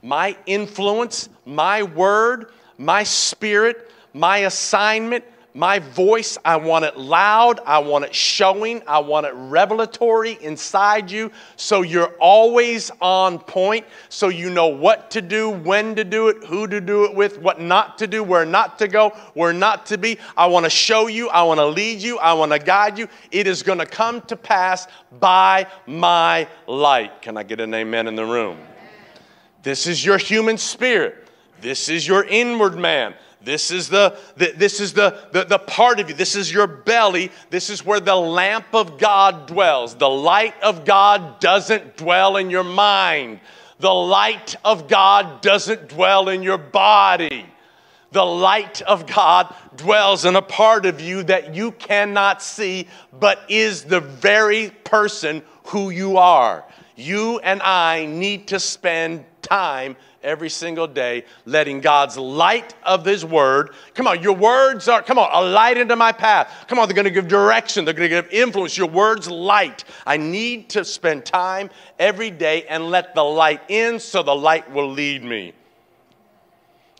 [0.02, 7.60] my influence, my word, my spirit, my assignment, my voice, I want it loud.
[7.66, 8.82] I want it showing.
[8.86, 15.10] I want it revelatory inside you so you're always on point, so you know what
[15.12, 18.22] to do, when to do it, who to do it with, what not to do,
[18.22, 20.18] where not to go, where not to be.
[20.36, 21.28] I want to show you.
[21.28, 22.18] I want to lead you.
[22.18, 23.08] I want to guide you.
[23.30, 24.86] It is going to come to pass
[25.18, 27.22] by my light.
[27.22, 28.58] Can I get an amen in the room?
[29.62, 31.28] This is your human spirit.
[31.60, 33.14] This is your inward man.
[33.42, 36.14] This is the, the this is the, the, the part of you.
[36.14, 37.30] This is your belly.
[37.48, 39.94] This is where the lamp of God dwells.
[39.94, 43.40] The light of God doesn't dwell in your mind.
[43.78, 47.46] The light of God doesn't dwell in your body.
[48.12, 53.40] The light of God dwells in a part of you that you cannot see, but
[53.48, 56.64] is the very person who you are.
[56.96, 63.24] You and I need to spend time every single day, letting God's light of His
[63.24, 66.66] Word, come on, your words are, come on, a light into my path.
[66.68, 68.76] Come on, they're going to give direction, they're going to give influence.
[68.76, 69.84] Your words, light.
[70.06, 74.70] I need to spend time every day and let the light in so the light
[74.72, 75.54] will lead me.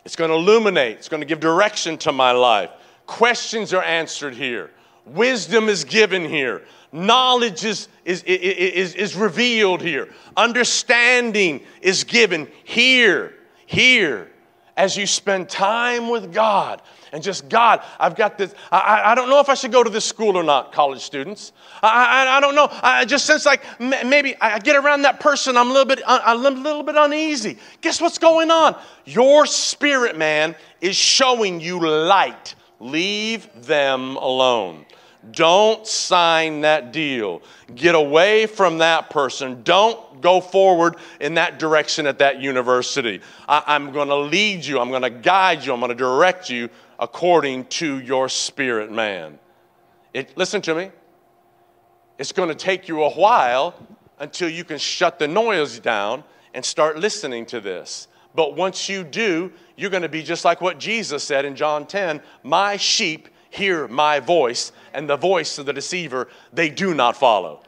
[0.05, 2.71] It's going to illuminate, it's going to give direction to my life.
[3.07, 4.71] Questions are answered here,
[5.07, 6.63] wisdom is given here.
[6.93, 10.09] Knowledge is, is, is, is, revealed here.
[10.37, 13.35] Understanding is given here,
[13.67, 14.31] here,
[14.77, 16.83] as you spend time with God.
[17.13, 18.55] And just, God, I've got this.
[18.73, 21.53] I, I don't know if I should go to this school or not, college students.
[21.83, 22.69] I, I, I don't know.
[22.71, 26.57] I just sense like maybe I get around that person, I'm a little, bit, I'm
[26.57, 27.59] a little bit uneasy.
[27.81, 28.77] Guess what's going on?
[29.05, 32.55] Your spirit, man, is showing you light.
[32.81, 34.87] Leave them alone.
[35.33, 37.43] Don't sign that deal.
[37.75, 39.63] Get away from that person.
[39.63, 43.21] Don't go forward in that direction at that university.
[43.47, 46.49] I, am going to lead you, I'm going to guide you, I'm going to direct
[46.49, 49.39] you according to your spirit, man.
[50.13, 50.91] It, listen to me.
[52.19, 53.75] It's going to take you a while
[54.19, 58.09] until you can shut the noise down and start listening to this.
[58.35, 61.87] But once you do, you're going to be just like what Jesus said in John
[61.87, 67.17] 10 My sheep hear my voice, and the voice of the deceiver they do not
[67.17, 67.63] follow.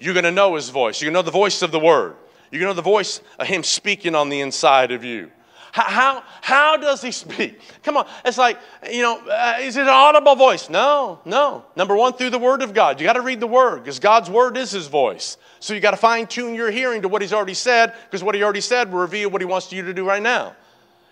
[0.00, 1.00] You're going to know his voice.
[1.00, 2.16] You're going to know the voice of the word.
[2.50, 5.30] You're going to know the voice of him speaking on the inside of you.
[5.72, 7.60] How, how, how does he speak?
[7.82, 8.06] Come on.
[8.24, 8.58] It's like,
[8.90, 10.70] you know, uh, is it an audible voice?
[10.70, 11.64] No, no.
[11.76, 13.00] Number one, through the word of God.
[13.00, 15.36] You got to read the word because God's word is his voice.
[15.60, 18.34] So you got to fine tune your hearing to what he's already said because what
[18.34, 20.54] he already said will reveal what he wants you to do right now.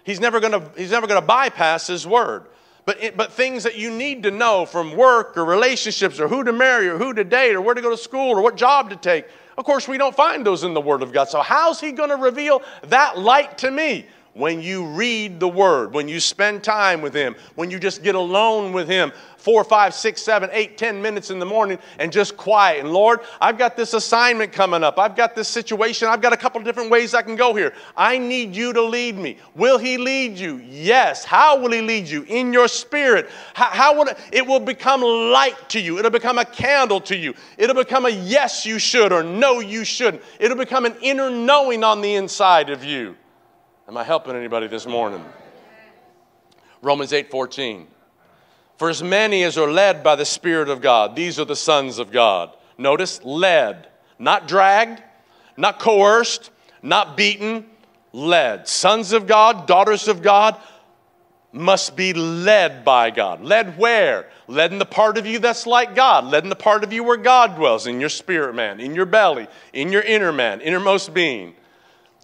[0.04, 2.44] He's never going to, he's never going to bypass his word
[2.86, 6.44] but, it, but things that you need to know from work or relationships or who
[6.44, 8.90] to marry or who to date or where to go to school or what job
[8.90, 9.26] to take.
[9.58, 11.28] Of course, we don't find those in the Word of God.
[11.28, 14.06] So, how's He going to reveal that light to me?
[14.36, 18.14] When you read the Word, when you spend time with Him, when you just get
[18.14, 22.36] alone with Him, four, five, six, seven, eight, ten minutes in the morning and just
[22.36, 22.80] quiet.
[22.80, 24.98] And Lord, I've got this assignment coming up.
[24.98, 26.08] I've got this situation.
[26.08, 27.72] I've got a couple different ways I can go here.
[27.96, 29.38] I need you to lead me.
[29.54, 30.56] Will He lead you?
[30.56, 31.24] Yes.
[31.24, 32.24] How will He lead you?
[32.24, 33.30] In your spirit.
[33.54, 34.18] How, how will it?
[34.32, 35.98] It will become light to you.
[35.98, 37.32] It'll become a candle to you.
[37.56, 40.22] It'll become a yes, you should, or no, you shouldn't.
[40.38, 43.16] It'll become an inner knowing on the inside of you.
[43.88, 45.24] Am I helping anybody this morning?
[46.82, 47.86] Romans 8 14.
[48.78, 52.00] For as many as are led by the Spirit of God, these are the sons
[52.00, 52.50] of God.
[52.76, 53.86] Notice, led,
[54.18, 55.02] not dragged,
[55.56, 56.50] not coerced,
[56.82, 57.64] not beaten,
[58.12, 58.66] led.
[58.66, 60.60] Sons of God, daughters of God
[61.52, 63.40] must be led by God.
[63.40, 64.28] Led where?
[64.48, 66.24] Led in the part of you that's like God.
[66.24, 69.06] Led in the part of you where God dwells, in your spirit man, in your
[69.06, 71.54] belly, in your inner man, innermost being.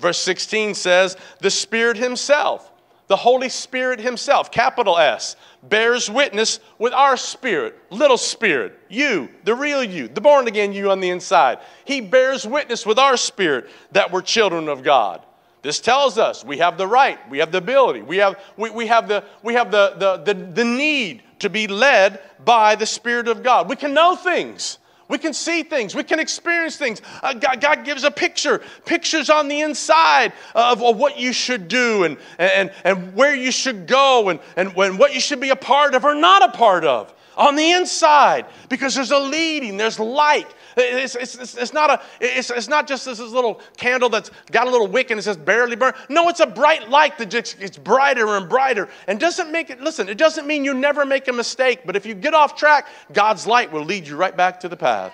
[0.03, 2.69] Verse 16 says, The Spirit Himself
[3.13, 9.55] the Holy Spirit Himself, capital S, bears witness with our spirit, little spirit, you, the
[9.55, 11.59] real you, the born again you on the inside.
[11.85, 15.23] He bears witness with our spirit that we're children of God.
[15.61, 18.87] This tells us we have the right, we have the ability, we have, we, we
[18.87, 23.29] have, the, we have the, the, the, the need to be led by the Spirit
[23.29, 23.69] of God.
[23.69, 24.79] We can know things.
[25.13, 25.95] We can see things.
[25.95, 27.03] We can experience things.
[27.23, 31.69] Uh, God, God, gives a picture, pictures on the inside of, of, what you should
[31.69, 35.51] do and, and, and where you should go and, and when, what you should be
[35.51, 39.77] a part of or not a part of on the inside because there's a leading,
[39.77, 44.31] there's light, it's, it's, it's, not, a, it's, it's not just this little candle that's
[44.51, 45.95] got a little wick and it's just barely burn.
[46.09, 48.89] No, it's a bright light that just gets brighter and brighter.
[49.07, 52.07] And doesn't make it, listen, it doesn't mean you never make a mistake, but if
[52.07, 55.13] you get off track, God's light will lead you right back to the path.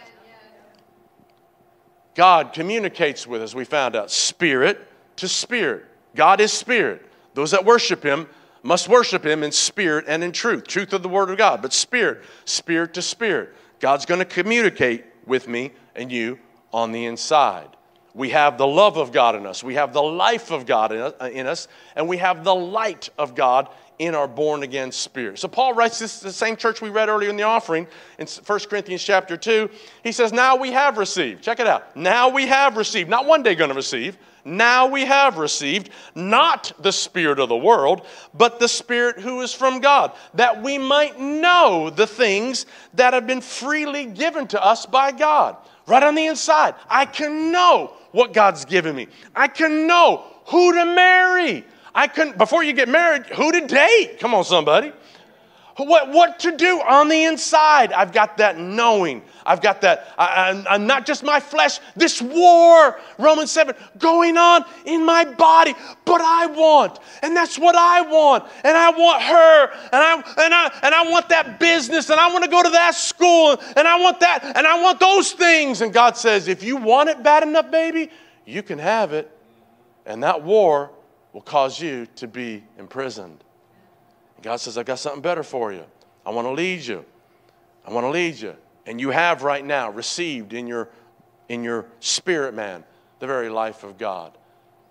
[2.15, 4.87] God communicates with us, we found out, spirit
[5.17, 5.85] to spirit.
[6.17, 7.07] God is spirit.
[7.35, 8.29] Those that worship him
[8.63, 10.67] must worship him in spirit and in truth.
[10.67, 13.55] Truth of the word of God, but spirit, spirit to spirit.
[13.81, 16.39] God's going to communicate with me and you
[16.73, 17.69] on the inside.
[18.15, 19.63] We have the love of God in us.
[19.63, 23.35] We have the life of God in uh, us, and we have the light of
[23.35, 23.69] God
[23.99, 25.39] in our born again spirit.
[25.39, 27.87] So Paul writes this to the same church we read earlier in the offering
[28.19, 29.69] in 1 Corinthians chapter 2.
[30.05, 31.97] He says, "Now we have received." Check it out.
[31.97, 34.17] Now we have received, not one day going to receive.
[34.45, 39.53] Now we have received not the spirit of the world, but the spirit who is
[39.53, 44.87] from God, that we might know the things that have been freely given to us
[44.87, 45.57] by God.
[45.87, 49.09] Right on the inside, I can know what God's given me.
[49.35, 51.67] I can know who to marry.
[51.95, 54.19] I couldn't, before you get married, who to date.
[54.21, 54.93] Come on somebody
[55.85, 57.93] what, what to do on the inside.
[57.93, 59.23] I've got that knowing.
[59.47, 64.65] I've got that, I, am not just my flesh, this war, Romans 7, going on
[64.85, 65.75] in my body,
[66.05, 70.15] but I want, and that's what I want, and I want her, and I,
[70.45, 73.57] and I, and I want that business, and I want to go to that school,
[73.77, 75.81] and I want that, and I want those things.
[75.81, 78.11] And God says, if you want it bad enough, baby,
[78.45, 79.31] you can have it,
[80.05, 80.91] and that war
[81.39, 83.45] will cause you to be imprisoned.
[84.43, 85.85] God says, I've got something better for you.
[86.27, 87.05] I want to lead you.
[87.87, 88.57] I want to lead you.
[88.87, 90.89] And you have right now received in your,
[91.49, 92.83] in your spirit man
[93.21, 94.37] the very life of God.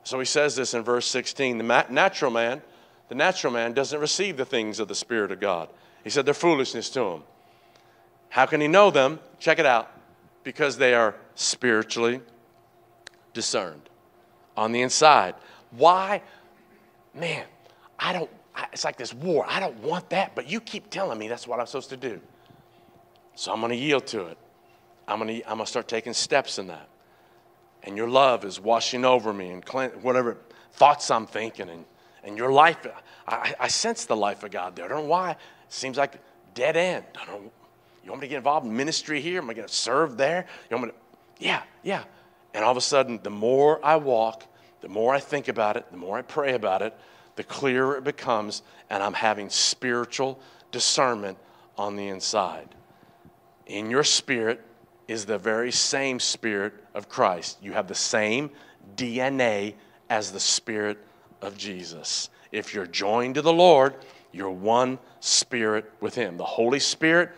[0.05, 2.61] So he says this in verse 16 the natural man,
[3.09, 5.67] the natural man doesn't receive the things of the Spirit of God.
[6.05, 7.23] He said they're foolishness to him.
[8.29, 9.19] How can he know them?
[9.37, 9.91] Check it out.
[10.45, 12.21] Because they are spiritually
[13.33, 13.89] discerned
[14.55, 15.35] on the inside.
[15.71, 16.21] Why?
[17.17, 17.45] Man,
[17.99, 18.29] I don't
[18.73, 19.45] it's like this war.
[19.47, 22.19] I don't want that, but you keep telling me that's what I'm supposed to do.
[23.35, 24.37] So I'm going to yield to it.
[25.07, 26.87] I'm going to, I'm going to start taking steps in that.
[27.83, 29.63] And your love is washing over me and
[30.01, 30.37] whatever
[30.73, 31.69] thoughts I'm thinking.
[31.69, 31.85] And,
[32.23, 32.85] and your life,
[33.27, 34.85] I, I sense the life of God there.
[34.85, 35.31] I don't know why.
[35.31, 35.37] It
[35.69, 36.19] seems like
[36.53, 37.05] dead end.
[37.21, 37.51] I don't know.
[38.03, 39.39] You want me to get involved in ministry here?
[39.39, 40.47] Am I going to serve there?
[40.69, 41.45] You want me to?
[41.45, 42.03] Yeah, yeah.
[42.53, 44.43] And all of a sudden, the more I walk,
[44.87, 46.97] the more I think about it, the more I pray about it,
[47.35, 50.39] the clearer it becomes, and I'm having spiritual
[50.71, 51.37] discernment
[51.77, 52.69] on the inside.
[53.65, 54.61] In your spirit
[55.09, 57.57] is the very same spirit of Christ.
[57.61, 58.49] You have the same
[58.95, 59.73] DNA
[60.09, 60.99] as the spirit
[61.41, 62.29] of Jesus.
[62.53, 63.93] If you're joined to the Lord,
[64.31, 66.37] you're one spirit with Him.
[66.37, 67.31] The Holy Spirit,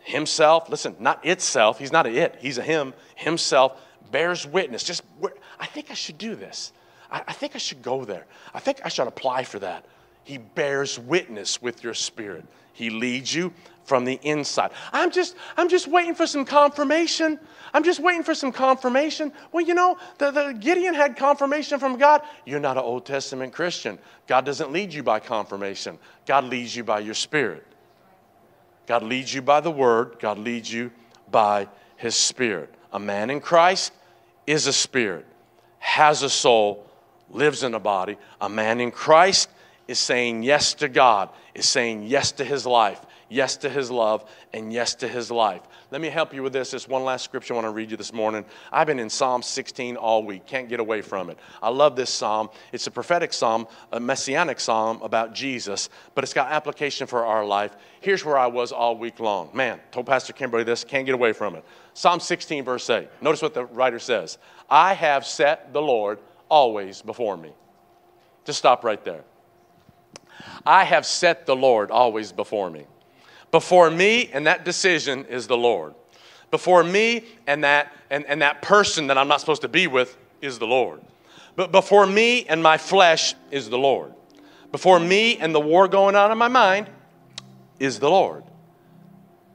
[0.00, 3.80] Himself, listen, not itself, He's not a it, He's a Him, Himself
[4.10, 4.82] bears witness.
[4.82, 5.02] Just,
[5.58, 6.72] I think I should do this.
[7.10, 8.26] I, I think I should go there.
[8.54, 9.84] I think I should apply for that.
[10.24, 12.44] He bears witness with your spirit.
[12.72, 13.52] He leads you
[13.84, 14.70] from the inside.
[14.92, 17.40] I'm just, I'm just waiting for some confirmation.
[17.72, 19.32] I'm just waiting for some confirmation.
[19.50, 22.22] Well, you know, the, the Gideon had confirmation from God.
[22.44, 23.98] You're not an Old Testament Christian.
[24.26, 25.98] God doesn't lead you by confirmation.
[26.26, 27.64] God leads you by your spirit.
[28.86, 30.16] God leads you by the word.
[30.20, 30.90] God leads you
[31.30, 32.72] by his spirit.
[32.92, 33.92] A man in Christ
[34.48, 35.26] is a spirit,
[35.78, 36.86] has a soul,
[37.28, 38.16] lives in a body.
[38.40, 39.50] A man in Christ
[39.86, 44.24] is saying yes to God, is saying yes to his life, yes to his love,
[44.54, 45.60] and yes to his life.
[45.90, 46.72] Let me help you with this.
[46.72, 48.44] This one last scripture I want to read you this morning.
[48.70, 51.38] I've been in Psalm 16 all week, can't get away from it.
[51.62, 52.50] I love this psalm.
[52.72, 57.42] It's a prophetic psalm, a messianic psalm about Jesus, but it's got application for our
[57.44, 57.74] life.
[58.00, 59.48] Here's where I was all week long.
[59.54, 61.64] Man, told Pastor Kimberly this, can't get away from it.
[61.94, 63.08] Psalm 16, verse 8.
[63.22, 64.36] Notice what the writer says
[64.68, 66.18] I have set the Lord
[66.50, 67.52] always before me.
[68.44, 69.24] Just stop right there.
[70.66, 72.84] I have set the Lord always before me.
[73.50, 75.94] Before me and that decision is the Lord.
[76.50, 80.16] Before me and that, and, and that person that I'm not supposed to be with
[80.40, 81.00] is the Lord.
[81.56, 84.12] But before me and my flesh is the Lord.
[84.70, 86.88] Before me and the war going on in my mind
[87.78, 88.44] is the Lord.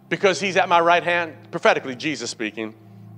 [0.09, 2.75] Because he's at my right hand, prophetically, Jesus speaking,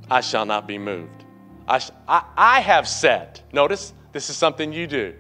[0.10, 1.26] I shall not be moved.
[1.68, 5.16] I, I, I have set, notice, this is something you do.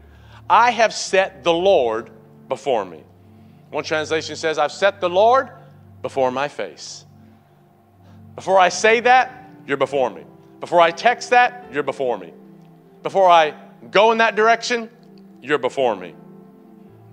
[0.49, 2.11] I have set the Lord
[2.47, 3.03] before me.
[3.75, 5.49] One translation says, I've set the Lord
[6.01, 7.03] before my face.
[8.33, 10.23] Before I say that, you're before me.
[10.61, 12.31] Before I text that, you're before me.
[13.03, 13.53] Before I
[13.91, 14.89] go in that direction,
[15.41, 16.15] you're before me.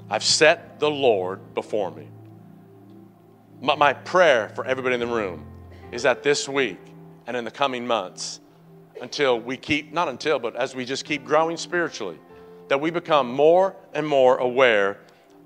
[0.08, 2.06] I've set the Lord before me.
[3.60, 5.44] My, my, prayer for everybody in the room
[5.90, 6.78] is that this week
[7.26, 8.38] and in the coming months,
[9.00, 12.20] until we keep, not until, but as we just keep growing spiritually,
[12.68, 15.00] that we become more and more aware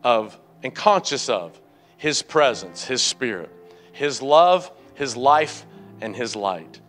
[0.05, 1.61] of and conscious of
[1.97, 3.51] His presence, His Spirit,
[3.93, 5.65] His love, His life,
[6.01, 6.81] and His light.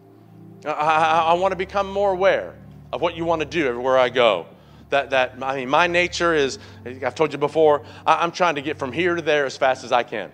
[0.65, 2.55] I, I, I want to become more aware
[2.91, 4.47] of what you want to do everywhere I go.
[4.89, 8.61] That, that I mean, my nature is, I've told you before, I, I'm trying to
[8.61, 10.31] get from here to there as fast as I can.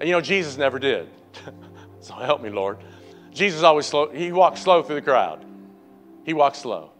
[0.00, 1.08] And you know, Jesus never did.
[2.00, 2.78] so help me, Lord.
[3.32, 5.44] Jesus always slow, he walked slow through the crowd.
[6.24, 6.90] He walked slow.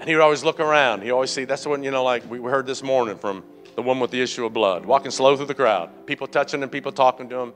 [0.00, 1.02] And he would always look around.
[1.02, 3.44] He always see, that's the one, you know, like we heard this morning from
[3.78, 6.68] the one with the issue of blood, walking slow through the crowd, people touching him,
[6.68, 7.54] people talking to him.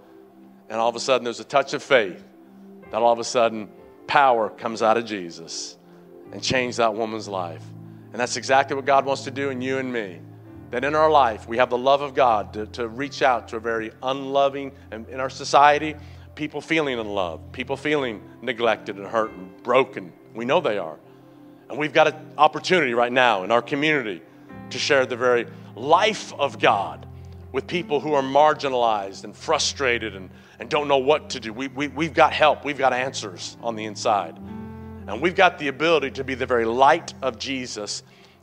[0.69, 2.25] And all of a sudden, there's a touch of faith
[2.93, 3.69] that all of a sudden
[4.07, 5.77] power comes out of Jesus
[6.31, 7.65] and change that woman's life.
[8.13, 10.21] And that's exactly what God wants to do in you and me.
[10.71, 13.57] That in our life, we have the love of God to, to reach out to
[13.57, 15.97] a very unloving, and in our society,
[16.37, 20.13] people feeling unloved, people feeling neglected and hurt and broken.
[20.37, 21.01] We know they are.
[21.69, 24.23] And we've got an opportunity right now in our community
[24.71, 27.07] to share the very life of God
[27.53, 31.53] with people who are marginalized and frustrated and, and don't know what to do.
[31.53, 34.39] We, we, we've got help, we've got answers on the inside.
[35.07, 38.03] And we've got the ability to be the very light of Jesus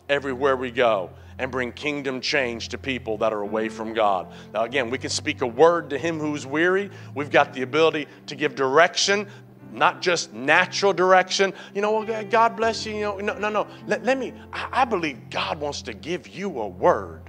[0.10, 1.10] everywhere we go
[1.40, 4.28] and bring kingdom change to people that are away from God.
[4.54, 6.92] Now, again, we can speak a word to him who's weary.
[7.16, 9.28] We've got the ability to give direction
[9.72, 11.54] not just natural direction.
[11.74, 12.96] You know, well, God bless you.
[12.96, 13.68] You know, no, no, no.
[13.88, 17.22] Let, let me, I, I believe God wants to give you a word.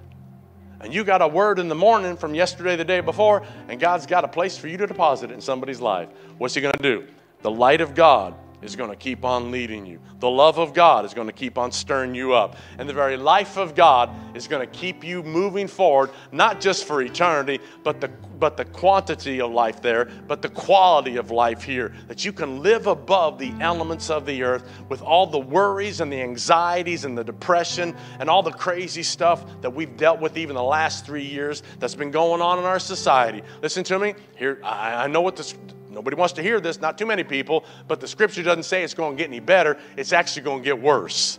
[0.81, 4.07] And you got a word in the morning from yesterday, the day before, and God's
[4.07, 6.09] got a place for you to deposit it in somebody's life.
[6.39, 7.07] What's He going to do?
[7.43, 10.01] The light of God is going to keep on leading you.
[10.19, 12.57] The love of God is going to keep on stirring you up.
[12.79, 16.85] And the very life of God is going to keep you moving forward, not just
[16.85, 21.63] for eternity, but the, but the quantity of life there, but the quality of life
[21.63, 21.95] here.
[22.09, 26.13] That you can live above the elements of the earth with all the worries and
[26.13, 30.55] the anxieties and the depression and all the crazy stuff that we've dealt with even
[30.55, 33.43] the last three years that's been going on in our society.
[33.63, 34.15] Listen to me.
[34.37, 35.55] Here, I, I know what this
[35.91, 38.95] Nobody wants to hear this, not too many people, but the scripture doesn't say it's
[38.95, 39.77] going to get any better.
[39.97, 41.39] It's actually going to get worse.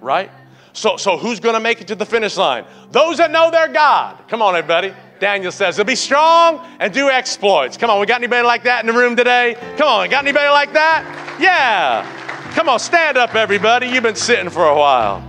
[0.00, 0.30] Right?
[0.72, 2.64] So, so who's going to make it to the finish line?
[2.90, 4.28] Those that know their God.
[4.28, 4.92] Come on, everybody.
[5.18, 7.76] Daniel says, they'll be strong and do exploits.
[7.76, 9.56] Come on, we got anybody like that in the room today?
[9.76, 11.38] Come on, got anybody like that?
[11.40, 12.52] Yeah.
[12.54, 13.88] Come on, stand up, everybody.
[13.88, 15.22] You've been sitting for a while.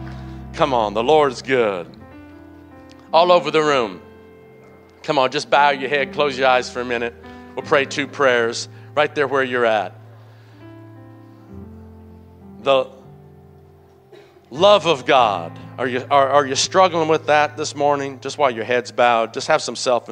[0.53, 1.87] Come on, the Lord's good.
[3.11, 4.01] All over the room.
[5.01, 7.15] Come on, just bow your head, close your eyes for a minute.
[7.55, 9.93] We'll pray two prayers right there where you're at.
[12.61, 12.89] The
[14.51, 15.57] love of God.
[15.77, 18.19] Are you, are, are you struggling with that this morning?
[18.19, 20.09] Just while your head's bowed, just have some self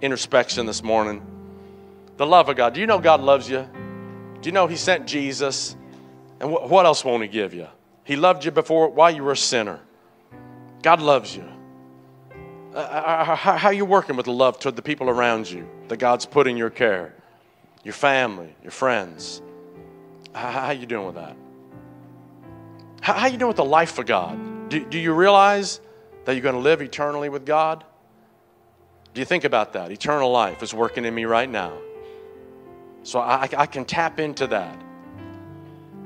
[0.00, 1.24] introspection this morning.
[2.16, 2.74] The love of God.
[2.74, 3.68] Do you know God loves you?
[4.40, 5.76] Do you know He sent Jesus?
[6.40, 7.66] And wh- what else won't He give you?
[8.04, 9.80] He loved you before while you were a sinner.
[10.82, 11.44] God loves you.
[12.72, 15.68] Uh, uh, how, how are you working with the love toward the people around you
[15.88, 17.14] that God's put in your care?
[17.84, 19.40] Your family, your friends.
[20.32, 21.36] How, how you doing with that?
[23.00, 24.68] How, how you doing with the life of God?
[24.68, 25.80] Do, do you realize
[26.24, 27.84] that you're going to live eternally with God?
[29.14, 29.90] Do you think about that?
[29.90, 31.78] Eternal life is working in me right now.
[33.02, 34.78] So I, I can tap into that.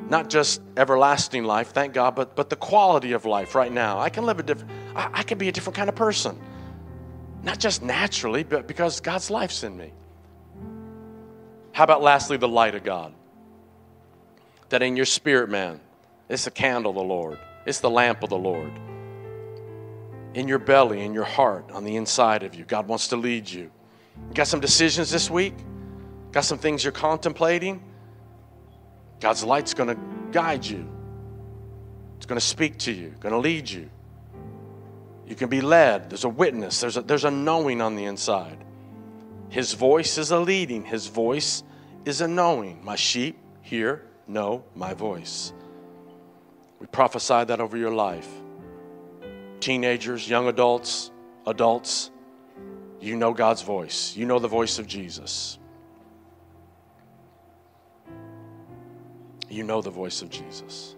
[0.08, 3.98] Not just everlasting life, thank God, but, but the quality of life right now.
[3.98, 6.38] I can live a different, I, I can be a different kind of person.
[7.42, 9.92] Not just naturally, but because God's life's in me.
[11.72, 13.12] How about lastly, the light of God?
[14.68, 15.80] That in your spirit, man,
[16.28, 18.72] it's the candle of the Lord, it's the lamp of the Lord.
[20.34, 23.48] In your belly, in your heart, on the inside of you, God wants to lead
[23.48, 23.70] you.
[24.28, 25.54] you got some decisions this week?
[26.30, 27.82] Got some things you're contemplating?
[29.20, 30.00] God's light's to
[30.32, 30.88] guide you.
[32.16, 33.90] It's to speak to you, to lead you.
[35.32, 36.10] You can be led.
[36.10, 38.58] There's a witness, there's a, there's a knowing on the inside.
[39.48, 41.64] His voice is a leading, His voice
[42.04, 42.84] is a knowing.
[42.84, 45.54] My sheep hear, know my voice.
[46.80, 48.28] We prophesy that over your life.
[49.60, 51.10] Teenagers, young adults,
[51.46, 52.10] adults,
[53.00, 54.14] you know God's voice.
[54.14, 55.58] You know the voice of Jesus.
[59.48, 60.94] You know the voice of Jesus.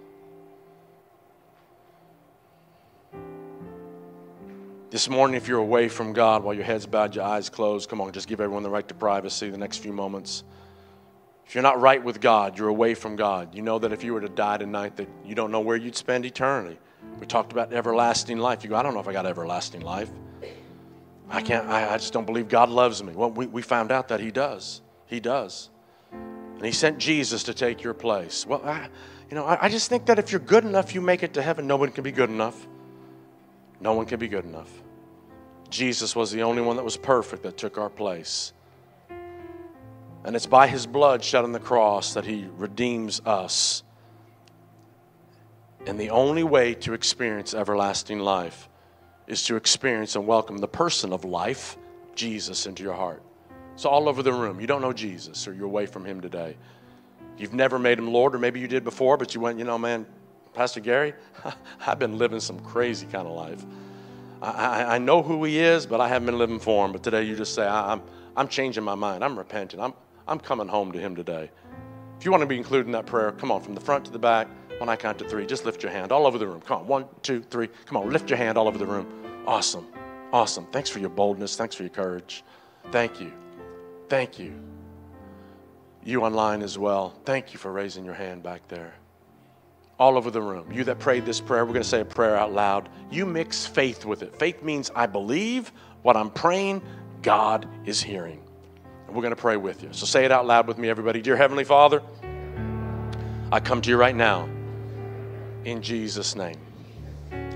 [4.95, 8.01] This morning, if you're away from God while your head's bowed, your eyes closed, come
[8.01, 10.45] on, just give everyone the right to privacy the next few moments.
[11.45, 13.57] If you're not right with God, you're away from God.
[13.57, 15.97] You know that if you were to die tonight, that you don't know where you'd
[15.97, 16.79] spend eternity.
[17.19, 18.63] We talked about everlasting life.
[18.63, 20.13] You go, I don't know if I got everlasting life.
[21.29, 23.15] I can't, I, I just don't believe God loves me.
[23.15, 24.81] Well, we, we found out that He does.
[25.07, 25.71] He does.
[26.13, 28.47] And he sent Jesus to take your place.
[28.47, 28.89] Well, I,
[29.29, 31.43] you know, I, I just think that if you're good enough, you make it to
[31.43, 31.67] heaven.
[31.67, 32.69] No one can be good enough.
[33.81, 34.71] No one can be good enough.
[35.75, 38.53] Jesus was the only one that was perfect that took our place.
[40.25, 43.83] And it's by his blood shed on the cross that he redeems us.
[45.85, 48.69] And the only way to experience everlasting life
[49.27, 51.77] is to experience and welcome the person of life,
[52.15, 53.25] Jesus, into your heart.
[53.75, 56.57] So, all over the room, you don't know Jesus or you're away from Him today.
[57.37, 59.77] You've never made Him Lord, or maybe you did before, but you went, you know,
[59.77, 60.07] man,
[60.53, 61.15] Pastor Gary,
[61.87, 63.67] I've been living some crazy kind of life.
[64.43, 66.93] I, I, know who He is, but I haven't been living for Him.
[66.93, 68.03] But today you just say, I'm,
[68.37, 69.25] I'm changing my mind.
[69.25, 69.81] I'm repenting.
[69.81, 69.95] I'm,
[70.29, 71.51] I'm coming home to Him today.
[72.19, 74.11] If you want to be included in that prayer, come on, from the front to
[74.11, 74.49] the back.
[74.79, 76.61] When I count to three, just lift your hand all over the room.
[76.61, 77.69] Come on, one, two, three.
[77.87, 79.07] Come on, lift your hand all over the room.
[79.47, 79.87] Awesome.
[80.33, 80.67] Awesome.
[80.67, 81.57] Thanks for your boldness.
[81.57, 82.43] Thanks for your courage.
[82.91, 83.33] Thank you.
[84.09, 84.55] Thank you.
[86.05, 88.95] You online as well, thank you for raising your hand back there.
[89.99, 90.73] All over the room.
[90.73, 92.89] You that prayed this prayer, we're going to say a prayer out loud.
[93.11, 94.37] You mix faith with it.
[94.37, 95.73] Faith means I believe
[96.03, 96.83] what I'm praying,
[97.23, 98.43] God is hearing.
[99.07, 99.91] And we're going to pray with you.
[99.93, 101.23] So say it out loud with me, everybody.
[101.23, 102.03] Dear Heavenly Father,
[103.53, 104.49] I come to you right now
[105.65, 106.59] in Jesus' name.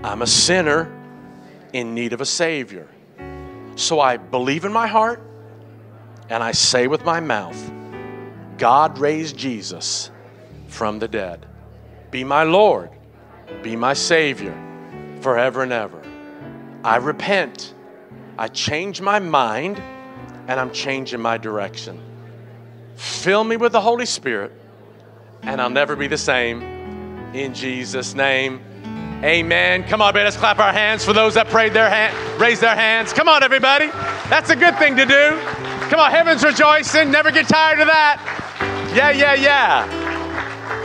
[0.05, 0.95] I'm a sinner
[1.73, 2.87] in need of a Savior.
[3.75, 5.21] So I believe in my heart
[6.31, 7.59] and I say with my mouth,
[8.59, 10.13] God raised Jesus
[10.69, 11.48] from the dead.
[12.11, 12.91] Be my Lord,
[13.63, 14.57] be my Savior
[15.21, 16.01] forever and ever.
[16.85, 17.75] I repent,
[18.39, 19.79] I change my mind,
[20.47, 22.01] and I'm changing my direction.
[22.97, 24.53] Fill me with the Holy Spirit,
[25.43, 26.63] and I'll never be the same.
[27.35, 28.61] In Jesus' name,
[29.23, 29.85] amen.
[29.85, 32.75] Come on, baby, let's clap our hands for those that prayed their hand, raise their
[32.75, 33.13] hands.
[33.13, 33.89] Come on, everybody.
[34.31, 35.39] That's a good thing to do.
[35.91, 37.11] Come on, heaven's rejoicing.
[37.11, 38.93] Never get tired of that.
[38.95, 39.98] Yeah, yeah, yeah.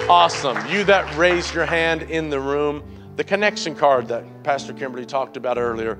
[0.09, 0.57] Awesome.
[0.67, 2.83] You that raised your hand in the room,
[3.15, 5.97] the connection card that Pastor Kimberly talked about earlier,